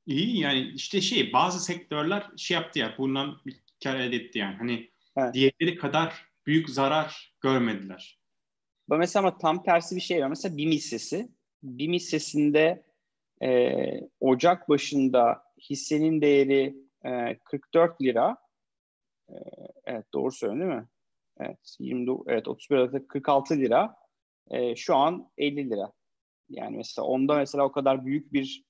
İyi 0.05 0.39
yani 0.39 0.71
işte 0.75 1.01
şey 1.01 1.33
bazı 1.33 1.59
sektörler 1.59 2.31
şey 2.37 2.55
yaptı 2.55 2.79
ya 2.79 2.95
bundan 2.97 3.37
bir 3.45 3.55
kar 3.83 3.95
elde 3.95 4.15
etti 4.15 4.39
yani. 4.39 4.55
Hani 4.55 4.91
evet. 5.17 5.33
diğerleri 5.33 5.77
kadar 5.77 6.25
büyük 6.45 6.69
zarar 6.69 7.35
görmediler. 7.41 8.19
Bu 8.89 8.97
mesela 8.97 9.27
ama 9.27 9.37
tam 9.37 9.63
tersi 9.63 9.95
bir 9.95 10.01
şey 10.01 10.21
var. 10.21 10.27
Mesela 10.27 10.57
BİM 10.57 10.71
hissesi. 10.71 11.29
BİM 11.63 11.93
hissesinde 11.93 12.85
e, 13.43 13.71
Ocak 14.19 14.69
başında 14.69 15.43
hissenin 15.69 16.21
değeri 16.21 16.75
e, 17.05 17.39
44 17.43 18.01
lira. 18.01 18.37
E, 19.29 19.35
evet 19.85 20.05
doğru 20.13 20.31
söylüyorum 20.31 20.71
değil 20.71 20.81
mi? 20.81 20.87
Evet 21.39 21.75
20 21.79 22.17
evet 22.27 22.47
31 22.47 22.75
Aralık'ta 22.75 23.07
46 23.07 23.57
lira. 23.57 23.95
E, 24.51 24.75
şu 24.75 24.95
an 24.95 25.31
50 25.37 25.69
lira. 25.69 25.91
Yani 26.49 26.77
mesela 26.77 27.05
onda 27.05 27.35
mesela 27.35 27.63
o 27.63 27.71
kadar 27.71 28.05
büyük 28.05 28.33
bir 28.33 28.65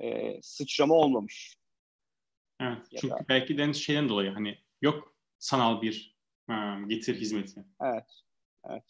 e, 0.00 0.38
sıçrama 0.42 0.94
olmamış. 0.94 1.58
Evet, 2.60 2.78
çünkü 2.90 3.10
da... 3.10 3.24
belki 3.28 3.58
de 3.58 3.72
şeyden 3.72 4.08
dolayı 4.08 4.30
hani 4.30 4.58
yok 4.82 5.14
sanal 5.38 5.82
bir 5.82 6.17
e, 6.50 6.54
getir 6.88 7.20
hizmeti. 7.20 7.64
Evet, 7.80 8.22
evet. 8.70 8.84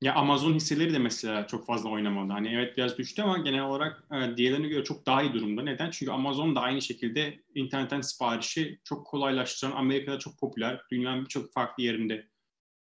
Ya 0.00 0.14
Amazon 0.14 0.54
hisseleri 0.54 0.92
de 0.92 0.98
mesela 0.98 1.46
çok 1.46 1.66
fazla 1.66 1.90
oynamadı. 1.90 2.32
Hani 2.32 2.48
evet 2.48 2.76
biraz 2.76 2.98
düştü 2.98 3.22
ama 3.22 3.38
genel 3.38 3.62
olarak 3.62 4.04
e, 4.12 4.36
diğerlerine 4.36 4.68
göre 4.68 4.84
çok 4.84 5.06
daha 5.06 5.22
iyi 5.22 5.32
durumda. 5.32 5.62
Neden? 5.62 5.90
Çünkü 5.90 6.12
Amazon 6.12 6.56
da 6.56 6.60
aynı 6.60 6.82
şekilde 6.82 7.42
internetten 7.54 8.00
siparişi 8.00 8.80
çok 8.84 9.06
kolaylaştıran, 9.06 9.72
Amerika'da 9.72 10.18
çok 10.18 10.38
popüler, 10.38 10.82
dünyanın 10.90 11.24
birçok 11.24 11.52
farklı 11.52 11.82
yerinde 11.82 12.28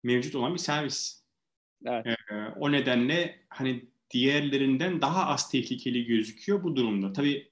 mevcut 0.04 0.36
olan 0.36 0.54
bir 0.54 0.60
servis. 0.60 1.23
Evet. 1.86 2.06
E, 2.08 2.36
o 2.60 2.71
nedenle 2.71 3.45
hani 3.49 3.89
diğerlerinden 4.12 5.02
daha 5.02 5.25
az 5.25 5.52
tehlikeli 5.52 6.06
gözüküyor 6.06 6.63
bu 6.63 6.75
durumda. 6.75 7.13
Tabii 7.13 7.52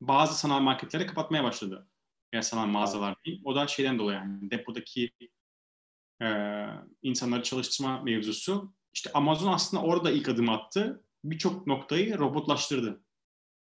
bazı 0.00 0.38
sanal 0.38 0.60
marketleri 0.60 1.06
kapatmaya 1.06 1.44
başladı. 1.44 1.88
Ya 2.32 2.42
sanal 2.42 2.66
mağazalar 2.66 3.16
değil. 3.26 3.40
O 3.44 3.54
da 3.54 3.66
şeyden 3.66 3.98
dolayı 3.98 4.18
yani 4.18 4.50
depodaki 4.50 5.10
e, 5.20 5.26
insanları 7.02 7.42
çalıştırma 7.42 8.02
mevzusu. 8.02 8.74
İşte 8.92 9.10
Amazon 9.14 9.52
aslında 9.52 9.82
orada 9.82 10.10
ilk 10.10 10.28
adım 10.28 10.48
attı. 10.48 11.04
Birçok 11.24 11.66
noktayı 11.66 12.18
robotlaştırdı. 12.18 13.02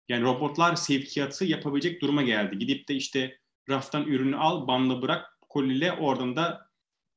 Yani 0.10 0.24
robotlar 0.24 0.76
sevkiyatı 0.76 1.46
yapabilecek 1.46 2.02
duruma 2.02 2.22
geldi. 2.22 2.58
Gidip 2.58 2.88
de 2.88 2.96
işte 2.96 3.40
raftan 3.70 4.04
ürünü 4.04 4.38
al, 4.38 4.68
banla 4.68 5.02
bırak, 5.02 5.40
kolile 5.50 5.92
oradan 5.94 6.36
da 6.36 6.70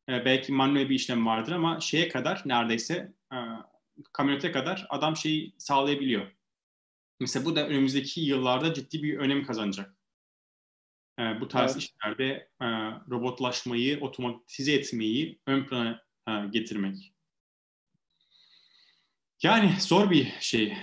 e, 0.09 0.25
belki 0.25 0.53
manuel 0.53 0.89
bir 0.89 0.95
işlem 0.95 1.27
vardır 1.27 1.53
ama 1.53 1.81
şeye 1.81 2.09
kadar 2.09 2.43
neredeyse 2.47 3.13
e, 3.33 3.37
kamyonete 4.13 4.53
kadar 4.53 4.87
adam 4.91 5.17
şeyi 5.17 5.55
sağlayabiliyor. 5.59 6.27
Mesela 7.21 7.45
bu 7.45 7.57
da 7.57 7.69
önümüzdeki 7.69 8.21
yıllarda 8.21 8.75
ciddi 8.75 9.03
bir 9.03 9.19
önem 9.19 9.45
kazanacak. 9.45 10.00
E, 11.19 11.41
bu 11.41 11.49
tarz 11.49 11.73
evet. 11.73 11.83
işlerde 11.83 12.49
e, 12.63 12.67
robotlaşmayı, 13.11 14.01
otomatize 14.01 14.73
etmeyi 14.73 15.41
ön 15.47 15.65
plana 15.67 16.03
e, 16.29 16.33
getirmek. 16.51 17.15
Yani 19.43 19.73
zor 19.81 20.11
bir 20.11 20.33
şey 20.41 20.77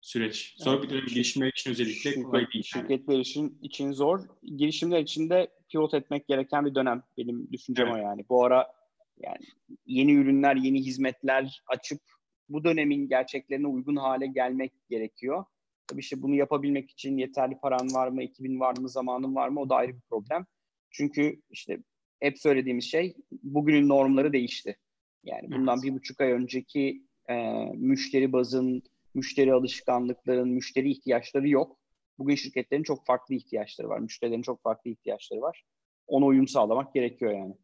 süreç. 0.00 0.54
Zor 0.58 0.74
evet. 0.74 0.84
bir 0.84 0.90
dönem 0.90 1.06
girişimler 1.06 1.48
için 1.48 1.70
özellikle 1.70 2.22
kolay 2.22 2.46
değil. 2.52 2.64
Şirketler 2.64 3.18
için, 3.18 3.58
için 3.62 3.92
zor. 3.92 4.20
Girişimler 4.42 5.00
için 5.00 5.30
de 5.30 5.50
pivot 5.68 5.94
etmek 5.94 6.28
gereken 6.28 6.66
bir 6.66 6.74
dönem. 6.74 7.02
Benim 7.18 7.52
düşüncem 7.52 7.86
evet. 7.86 7.96
o 7.96 7.98
yani. 7.98 8.24
Bu 8.28 8.44
ara 8.44 8.72
yani 9.18 9.46
yeni 9.86 10.12
ürünler, 10.12 10.56
yeni 10.56 10.80
hizmetler 10.80 11.62
açıp 11.66 12.00
bu 12.48 12.64
dönemin 12.64 13.08
gerçeklerine 13.08 13.66
uygun 13.66 13.96
hale 13.96 14.26
gelmek 14.26 14.72
gerekiyor. 14.90 15.44
Tabii 15.86 16.00
işte 16.00 16.22
bunu 16.22 16.34
yapabilmek 16.34 16.90
için 16.90 17.18
yeterli 17.18 17.58
paran 17.62 17.94
var 17.94 18.08
mı, 18.08 18.22
ekibin 18.22 18.60
var 18.60 18.76
mı, 18.78 18.88
zamanın 18.88 19.34
var 19.34 19.48
mı 19.48 19.60
o 19.60 19.68
da 19.68 19.76
ayrı 19.76 19.96
bir 19.96 20.00
problem. 20.00 20.46
Çünkü 20.90 21.40
işte 21.50 21.78
hep 22.20 22.38
söylediğimiz 22.38 22.84
şey 22.84 23.14
bugünün 23.42 23.88
normları 23.88 24.32
değişti. 24.32 24.76
Yani 25.24 25.50
bundan 25.50 25.78
evet. 25.78 25.84
bir 25.84 25.94
buçuk 25.94 26.20
ay 26.20 26.32
önceki 26.32 27.02
e, 27.28 27.34
müşteri 27.74 28.32
bazın, 28.32 28.82
müşteri 29.14 29.52
alışkanlıkların, 29.52 30.48
müşteri 30.48 30.90
ihtiyaçları 30.90 31.48
yok. 31.48 31.78
Bugün 32.18 32.34
şirketlerin 32.34 32.82
çok 32.82 33.06
farklı 33.06 33.34
ihtiyaçları 33.34 33.88
var. 33.88 33.98
Müşterilerin 33.98 34.42
çok 34.42 34.62
farklı 34.62 34.90
ihtiyaçları 34.90 35.40
var. 35.40 35.64
Ona 36.06 36.24
uyum 36.24 36.48
sağlamak 36.48 36.94
gerekiyor 36.94 37.32
yani. 37.32 37.54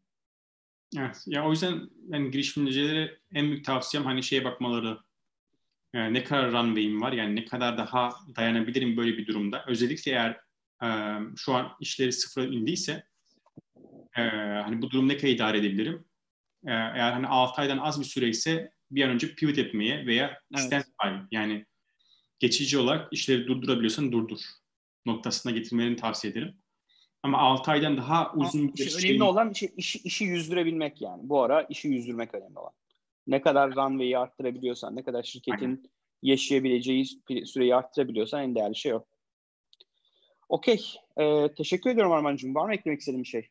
Evet. 0.97 1.23
Ya 1.27 1.47
o 1.47 1.51
yüzden 1.51 1.89
yani 2.07 2.31
girişimcilere 2.31 3.17
en 3.33 3.47
büyük 3.47 3.65
tavsiyem 3.65 4.05
hani 4.05 4.23
şeye 4.23 4.45
bakmaları. 4.45 4.97
Yani 5.93 6.13
ne 6.13 6.23
kadar 6.23 6.51
runway'im 6.51 7.01
var 7.01 7.11
yani 7.11 7.35
ne 7.35 7.45
kadar 7.45 7.77
daha 7.77 8.15
dayanabilirim 8.35 8.97
böyle 8.97 9.17
bir 9.17 9.27
durumda. 9.27 9.65
Özellikle 9.67 10.11
eğer 10.11 10.39
e, 10.83 10.87
şu 11.37 11.53
an 11.53 11.71
işleri 11.79 12.13
sıfıra 12.13 12.45
indiyse 12.45 13.03
e, 14.17 14.21
hani 14.63 14.81
bu 14.81 14.91
durum 14.91 15.07
ne 15.07 15.17
kadar 15.17 15.27
idare 15.27 15.57
edebilirim? 15.57 16.05
E, 16.65 16.71
eğer 16.71 17.11
hani 17.11 17.27
6 17.27 17.61
aydan 17.61 17.77
az 17.77 17.99
bir 17.99 18.05
süre 18.05 18.27
ise 18.27 18.71
bir 18.91 19.03
an 19.03 19.09
önce 19.09 19.35
pivot 19.35 19.57
etmeye 19.57 20.05
veya 20.05 20.39
evet. 20.55 20.65
standby 20.65 21.35
yani 21.35 21.65
geçici 22.39 22.77
olarak 22.77 23.13
işleri 23.13 23.47
durdurabiliyorsan 23.47 24.11
durdur 24.11 24.39
noktasına 25.05 25.51
getirmelerini 25.51 25.95
tavsiye 25.95 26.33
ederim. 26.33 26.57
Ama 27.23 27.37
6 27.37 27.71
aydan 27.71 27.97
daha 27.97 28.33
uzun 28.33 28.73
bir 28.73 28.89
şey... 28.89 29.09
Önemli 29.09 29.23
olan 29.23 29.51
işi, 29.51 29.73
işi, 29.77 29.99
işi 29.99 30.23
yüzdürebilmek 30.25 31.01
yani. 31.01 31.29
Bu 31.29 31.41
ara 31.41 31.61
işi 31.61 31.87
yüzdürmek 31.87 32.35
önemli 32.35 32.59
olan. 32.59 32.73
Ne 33.29 33.41
kadar 33.41 33.75
runway'i 33.75 34.17
arttırabiliyorsan, 34.17 34.95
ne 34.95 35.03
kadar 35.03 35.23
şirketin 35.23 35.65
Aynen. 35.65 35.83
yaşayabileceği 36.21 37.05
süreyi 37.45 37.75
arttırabiliyorsan 37.75 38.43
en 38.43 38.55
değerli 38.55 38.75
şey 38.75 38.93
o. 38.93 39.05
Okey. 40.49 40.95
Ee, 41.17 41.53
teşekkür 41.57 41.89
ediyorum 41.89 42.11
Arman'cığım. 42.11 42.55
Var 42.55 42.65
mı 42.65 42.73
eklemek 42.73 42.99
istediğin 42.99 43.23
bir 43.23 43.27
şey? 43.27 43.47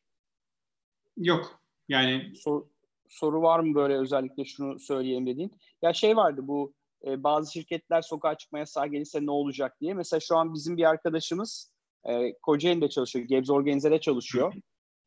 Yok. 1.17 1.61
Yani 1.89 2.33
Sor, 2.37 2.67
soru 3.09 3.43
var 3.43 3.61
mı 3.61 3.75
böyle 3.75 3.95
özellikle 3.95 4.45
şunu 4.45 4.79
söyleyelim 4.79 5.27
dediğin? 5.27 5.53
Ya 5.83 5.93
şey 5.93 6.17
vardı 6.17 6.41
bu 6.45 6.75
e, 7.07 7.23
bazı 7.23 7.53
şirketler 7.53 8.03
sokağa 8.03 8.35
çıkmaya 8.35 8.67
sağ 8.67 8.87
gelirse 8.87 9.27
ne 9.27 9.31
olacak 9.31 9.81
diye. 9.81 9.95
Mesela 9.95 10.21
şu 10.21 10.37
an 10.37 10.55
bizim 10.55 10.77
bir 10.77 10.85
arkadaşımız 10.85 11.73
e, 12.05 12.33
Kocaeli'de 12.43 12.89
çalışıyor. 12.89 13.25
Gebze 13.25 13.53
Organize'de 13.53 14.01
çalışıyor. 14.01 14.55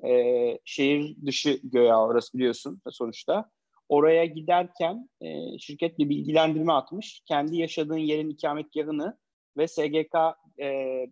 E, 0.06 0.60
şehir 0.66 1.16
dışı 1.26 1.60
göğe 1.64 1.96
orası 1.96 2.38
biliyorsun 2.38 2.82
sonuçta. 2.90 3.52
Oraya 3.92 4.26
giderken 4.26 5.10
e, 5.22 5.58
şirketle 5.60 6.10
bilgilendirme 6.10 6.74
atmış. 6.74 7.22
Kendi 7.26 7.58
yaşadığın 7.58 7.98
yerin 7.98 8.30
ikametgahını 8.30 9.18
ve 9.58 9.68
SGK 9.68 10.16
e, 10.60 10.68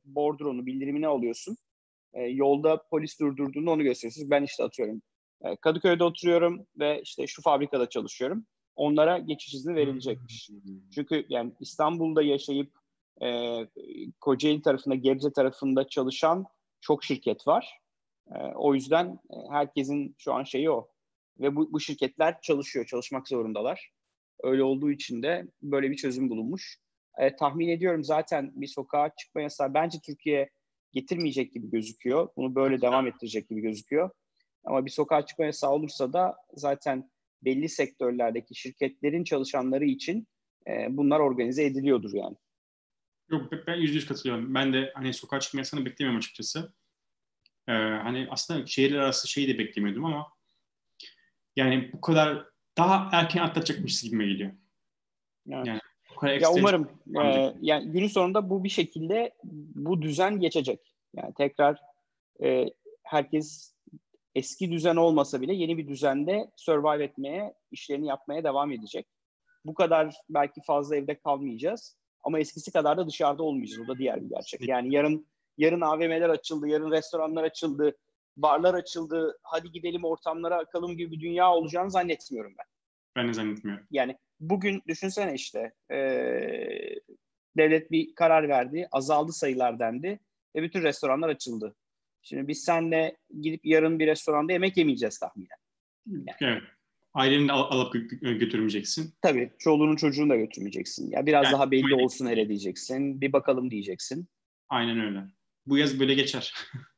bordronu 0.06 0.66
bildirimini 0.66 1.08
alıyorsun. 1.08 1.58
E, 2.14 2.22
yolda 2.22 2.84
polis 2.90 3.20
durdurduğunda 3.20 3.72
onu 3.72 3.84
gösteriyorsunuz. 3.84 4.30
Ben 4.30 4.44
işte 4.44 4.64
atıyorum 4.64 5.02
e, 5.44 5.56
Kadıköy'de 5.56 6.04
oturuyorum 6.04 6.68
ve 6.80 7.02
işte 7.02 7.28
şu 7.28 7.42
fabrikada 7.42 7.90
çalışıyorum. 7.90 8.46
Onlara 8.76 9.18
geçiş 9.18 9.54
izni 9.54 9.76
verilecekmiş. 9.76 10.50
Çünkü 10.96 11.26
yani 11.30 11.54
İstanbul'da 11.60 12.22
yaşayıp 12.22 12.72
e, 13.22 13.58
Kocaeli 14.22 14.62
tarafında, 14.62 14.96
Gebze 14.96 15.34
tarafında 15.34 15.88
çalışan 15.88 16.46
çok 16.82 17.04
şirket 17.04 17.48
var. 17.48 17.80
E, 18.36 18.38
o 18.56 18.76
yüzden 18.76 19.20
e, 19.30 19.36
herkesin 19.52 20.16
şu 20.18 20.34
an 20.34 20.44
şeyi 20.44 20.72
o. 20.72 20.88
Ve 21.40 21.56
bu, 21.56 21.74
bu 21.74 21.80
şirketler 21.80 22.42
çalışıyor, 22.42 22.86
çalışmak 22.86 23.28
zorundalar. 23.28 23.92
Öyle 24.44 24.64
olduğu 24.64 24.92
için 24.92 25.24
de 25.24 25.48
böyle 25.62 25.92
bir 25.92 25.96
çözüm 25.96 26.30
bulunmuş. 26.30 26.78
E, 27.18 27.36
tahmin 27.36 27.68
ediyorum 27.68 28.04
zaten 28.04 28.52
bir 28.56 28.68
sokağa 28.68 29.16
çıkma 29.16 29.42
yasağı 29.42 29.74
bence 29.74 30.00
Türkiye 30.06 30.50
getirmeyecek 30.92 31.54
gibi 31.54 31.70
gözüküyor. 31.70 32.30
Bunu 32.38 32.56
böyle 32.56 32.82
devam 32.82 33.08
ettirecek 33.08 33.50
gibi 33.50 33.62
gözüküyor. 33.62 34.10
Ama 34.64 34.86
bir 34.86 34.92
sokağa 34.92 35.26
çıkma 35.26 35.46
yasağı 35.46 35.72
olursa 35.72 36.14
da 36.14 36.36
zaten 36.54 37.12
belli 37.42 37.70
sektörlerdeki 37.70 38.56
şirketlerin 38.56 39.24
çalışanları 39.24 39.86
için 39.86 40.28
e, 40.68 40.88
bunlar 40.90 41.20
organize 41.20 41.66
ediliyordur 41.66 42.14
yani. 42.14 42.36
Yok 43.30 43.52
ben 43.68 43.76
yüzde 43.76 43.96
yüz 43.96 44.08
katılıyorum. 44.08 44.54
Ben 44.54 44.74
de 44.74 44.92
hani 44.96 45.14
sokağa 45.14 45.40
çıkma 45.40 45.60
yasağını 45.60 45.86
beklemiyorum 45.86 46.18
açıkçası. 46.18 46.74
Ee, 47.68 47.72
hani 47.72 48.28
aslında 48.30 48.66
şehirler 48.66 49.00
arası 49.00 49.28
şeyi 49.28 49.48
de 49.48 49.60
beklemiyordum 49.60 50.06
ama 50.06 50.28
yani 51.60 51.90
bu 51.94 52.02
kadar 52.02 52.46
daha 52.78 53.10
erken 53.12 53.42
atlatacakmışız 53.42 54.10
gibi 54.10 54.28
geliyor. 54.28 54.52
Evet. 55.52 55.68
Yani 55.68 55.80
bu 56.12 56.20
kadar 56.20 56.42
ya 56.42 56.52
umarım 56.52 56.90
e, 57.24 57.54
yani 57.62 57.92
günün 57.92 58.08
sonunda 58.08 58.50
bu 58.50 58.64
bir 58.64 58.70
şekilde 58.70 59.34
bu 59.76 60.02
düzen 60.02 60.40
geçecek. 60.40 60.80
Yani 61.16 61.34
tekrar 61.34 61.80
e, 62.44 62.66
herkes 63.04 63.76
eski 64.36 64.72
düzen 64.72 64.96
olmasa 64.96 65.42
bile 65.42 65.54
yeni 65.54 65.78
bir 65.78 65.88
düzende 65.88 66.52
survive 66.56 67.04
etmeye, 67.04 67.54
işlerini 67.72 68.08
yapmaya 68.08 68.44
devam 68.44 68.72
edecek. 68.72 69.08
Bu 69.66 69.74
kadar 69.74 70.16
belki 70.30 70.62
fazla 70.62 70.96
evde 70.96 71.20
kalmayacağız. 71.20 71.98
Ama 72.24 72.40
eskisi 72.40 72.72
kadar 72.72 72.98
da 72.98 73.08
dışarıda 73.08 73.44
olmayacağız. 73.44 73.82
O 73.86 73.88
da 73.88 73.98
diğer 73.98 74.22
bir 74.24 74.30
gerçek. 74.30 74.68
Yani 74.68 74.94
yarın 74.94 75.28
yarın 75.58 75.82
AVM'ler 75.82 76.30
açıldı, 76.30 76.68
yarın 76.68 76.92
restoranlar 76.92 77.44
açıldı, 77.44 77.98
barlar 78.42 78.74
açıldı. 78.74 79.40
Hadi 79.44 79.72
gidelim 79.72 80.04
ortamlara 80.04 80.58
akalım 80.58 80.98
gibi 80.98 81.12
bir 81.12 81.20
dünya 81.20 81.52
olacağını 81.52 81.92
zannetmiyorum 81.92 82.54
ben. 82.60 82.66
Ben 83.16 83.28
de 83.28 83.34
zannetmiyorum. 83.34 83.86
Yani 83.92 84.18
bugün 84.40 84.82
düşünsene 84.88 85.34
işte 85.34 85.74
e, 85.92 85.98
devlet 87.58 87.92
bir 87.92 88.16
karar 88.16 88.50
verdi, 88.50 88.88
azaldı 88.92 89.32
sayılar 89.32 89.80
dendi 89.80 90.20
ve 90.56 90.64
bütün 90.64 90.84
restoranlar 90.84 91.30
açıldı. 91.30 91.76
Şimdi 92.22 92.48
biz 92.48 92.64
senle 92.64 93.18
gidip 93.42 93.66
yarın 93.66 94.00
bir 94.00 94.08
restoranda 94.08 94.52
yemek 94.52 94.78
yemeyeceğiz 94.78 95.20
tahminen. 95.20 95.58
Yani. 96.08 96.26
Evet. 96.42 96.64
Aileni 97.14 97.48
de 97.48 97.52
al- 97.52 97.72
alıp 97.72 97.94
götürmeyeceksin. 98.22 99.14
Tabii. 99.22 99.52
Çoluğunu 99.60 99.98
çocuğunu 99.98 100.30
da 100.30 100.36
götürmeyeceksin. 100.36 101.12
Ya 101.12 101.26
biraz 101.26 101.46
yani, 101.46 101.54
daha 101.54 101.72
belli 101.72 101.94
aynen. 101.94 102.04
olsun 102.04 102.28
hele 102.28 102.50
diyeceksin. 102.50 103.22
Bir 103.22 103.34
bakalım 103.34 103.72
diyeceksin. 103.72 104.28
Aynen 104.70 105.00
öyle. 105.00 105.24
Bu 105.66 105.78
yaz 105.78 106.00
böyle 106.00 106.14
geçer. 106.14 106.54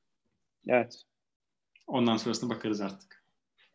evet. 0.68 1.04
Ondan 1.92 2.18
sonrasında 2.18 2.56
bakarız 2.56 2.82
artık. 2.82 3.24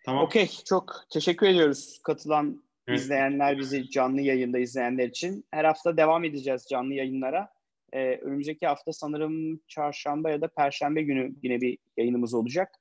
Tamam. 0.04 0.24
Okey. 0.24 0.50
Çok 0.64 1.04
teşekkür 1.12 1.46
ediyoruz 1.46 2.00
katılan 2.04 2.62
evet. 2.88 3.00
izleyenler, 3.00 3.58
bizi 3.58 3.90
canlı 3.90 4.20
yayında 4.20 4.58
izleyenler 4.58 5.08
için. 5.08 5.44
Her 5.50 5.64
hafta 5.64 5.96
devam 5.96 6.24
edeceğiz 6.24 6.66
canlı 6.70 6.94
yayınlara. 6.94 7.48
Ee, 7.92 8.16
önümüzdeki 8.16 8.66
hafta 8.66 8.92
sanırım 8.92 9.60
çarşamba 9.68 10.30
ya 10.30 10.40
da 10.40 10.48
perşembe 10.48 11.02
günü 11.02 11.34
yine 11.42 11.60
bir 11.60 11.78
yayınımız 11.96 12.34
olacak. 12.34 12.74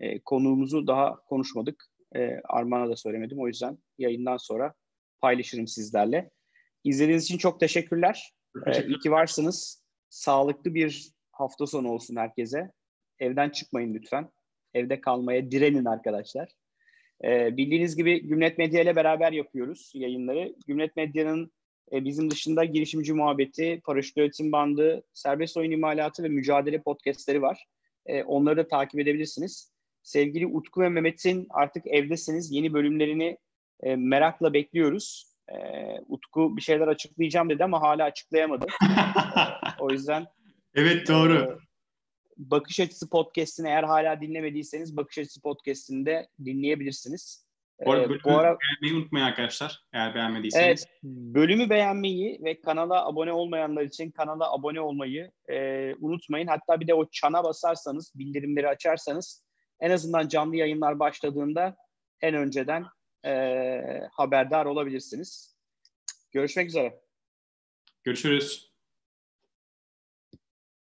Ee, 0.00 0.18
konuğumuzu 0.18 0.86
daha 0.86 1.16
konuşmadık. 1.16 1.86
Ee, 2.16 2.40
Arman'a 2.44 2.88
da 2.88 2.96
söylemedim. 2.96 3.40
O 3.40 3.46
yüzden 3.46 3.78
yayından 3.98 4.36
sonra 4.36 4.74
paylaşırım 5.20 5.66
sizlerle. 5.66 6.30
İzlediğiniz 6.84 7.24
için 7.24 7.38
çok 7.38 7.60
teşekkürler. 7.60 8.32
Ee, 8.66 8.86
iyi 8.86 8.98
ki 8.98 9.10
varsınız. 9.10 9.82
Sağlıklı 10.08 10.74
bir 10.74 11.10
hafta 11.32 11.66
sonu 11.66 11.88
olsun 11.88 12.16
herkese. 12.16 12.70
Evden 13.18 13.50
çıkmayın 13.50 13.94
lütfen. 13.94 14.30
Evde 14.74 15.00
kalmaya 15.00 15.50
direnin 15.50 15.84
arkadaşlar. 15.84 16.48
Ee, 17.24 17.56
bildiğiniz 17.56 17.96
gibi 17.96 18.26
Gümlet 18.26 18.58
Medya 18.58 18.82
ile 18.82 18.96
beraber 18.96 19.32
yapıyoruz 19.32 19.92
yayınları. 19.94 20.54
Gümlet 20.66 20.96
Medya'nın 20.96 21.52
e, 21.92 22.04
bizim 22.04 22.30
dışında 22.30 22.64
girişimci 22.64 23.12
muhabbeti, 23.12 23.80
paraşüt 23.84 24.18
üretim 24.18 24.52
bandı, 24.52 25.02
serbest 25.12 25.56
oyun 25.56 25.70
imalatı 25.70 26.22
ve 26.22 26.28
mücadele 26.28 26.82
podcastleri 26.82 27.42
var. 27.42 27.66
E, 28.06 28.22
onları 28.22 28.56
da 28.56 28.68
takip 28.68 29.00
edebilirsiniz. 29.00 29.72
Sevgili 30.02 30.46
Utku 30.46 30.80
ve 30.80 30.88
Mehmet'in 30.88 31.46
artık 31.50 31.86
evdesiniz. 31.86 32.52
Yeni 32.52 32.72
bölümlerini 32.72 33.38
e, 33.82 33.96
merakla 33.96 34.52
bekliyoruz. 34.52 35.34
E, 35.48 35.56
Utku 36.08 36.56
bir 36.56 36.62
şeyler 36.62 36.88
açıklayacağım 36.88 37.50
dedi 37.50 37.64
ama 37.64 37.82
hala 37.82 38.04
açıklayamadı. 38.04 38.66
o 39.80 39.90
yüzden 39.90 40.26
Evet 40.74 41.08
doğru. 41.08 41.34
E, 41.34 41.69
Bakış 42.40 42.80
Açısı 42.80 43.10
Podcast'ini 43.10 43.68
eğer 43.68 43.84
hala 43.84 44.20
dinlemediyseniz 44.20 44.96
Bakış 44.96 45.18
Açısı 45.18 45.40
Podcast'ini 45.40 46.06
de 46.06 46.28
dinleyebilirsiniz. 46.44 47.46
Bu, 47.86 47.92
arada 47.92 48.14
ee, 48.14 48.18
bu 48.24 48.30
ara 48.30 48.58
beğenmeyi 48.58 49.02
unutmayın 49.02 49.26
arkadaşlar 49.26 49.84
eğer 49.92 50.14
beğenmediyseniz. 50.14 50.66
Evet, 50.66 50.88
bölümü 51.02 51.70
beğenmeyi 51.70 52.40
ve 52.44 52.60
kanala 52.60 53.06
abone 53.06 53.32
olmayanlar 53.32 53.82
için 53.82 54.10
kanala 54.10 54.52
abone 54.52 54.80
olmayı 54.80 55.32
e, 55.50 55.94
unutmayın. 55.94 56.46
Hatta 56.46 56.80
bir 56.80 56.86
de 56.86 56.94
o 56.94 57.10
çana 57.10 57.44
basarsanız, 57.44 58.12
bildirimleri 58.14 58.68
açarsanız 58.68 59.44
en 59.80 59.90
azından 59.90 60.28
canlı 60.28 60.56
yayınlar 60.56 60.98
başladığında 60.98 61.76
en 62.20 62.34
önceden 62.34 62.84
e, 63.24 63.30
haberdar 64.12 64.66
olabilirsiniz. 64.66 65.56
Görüşmek 66.32 66.68
üzere. 66.68 67.00
Görüşürüz. 68.04 68.69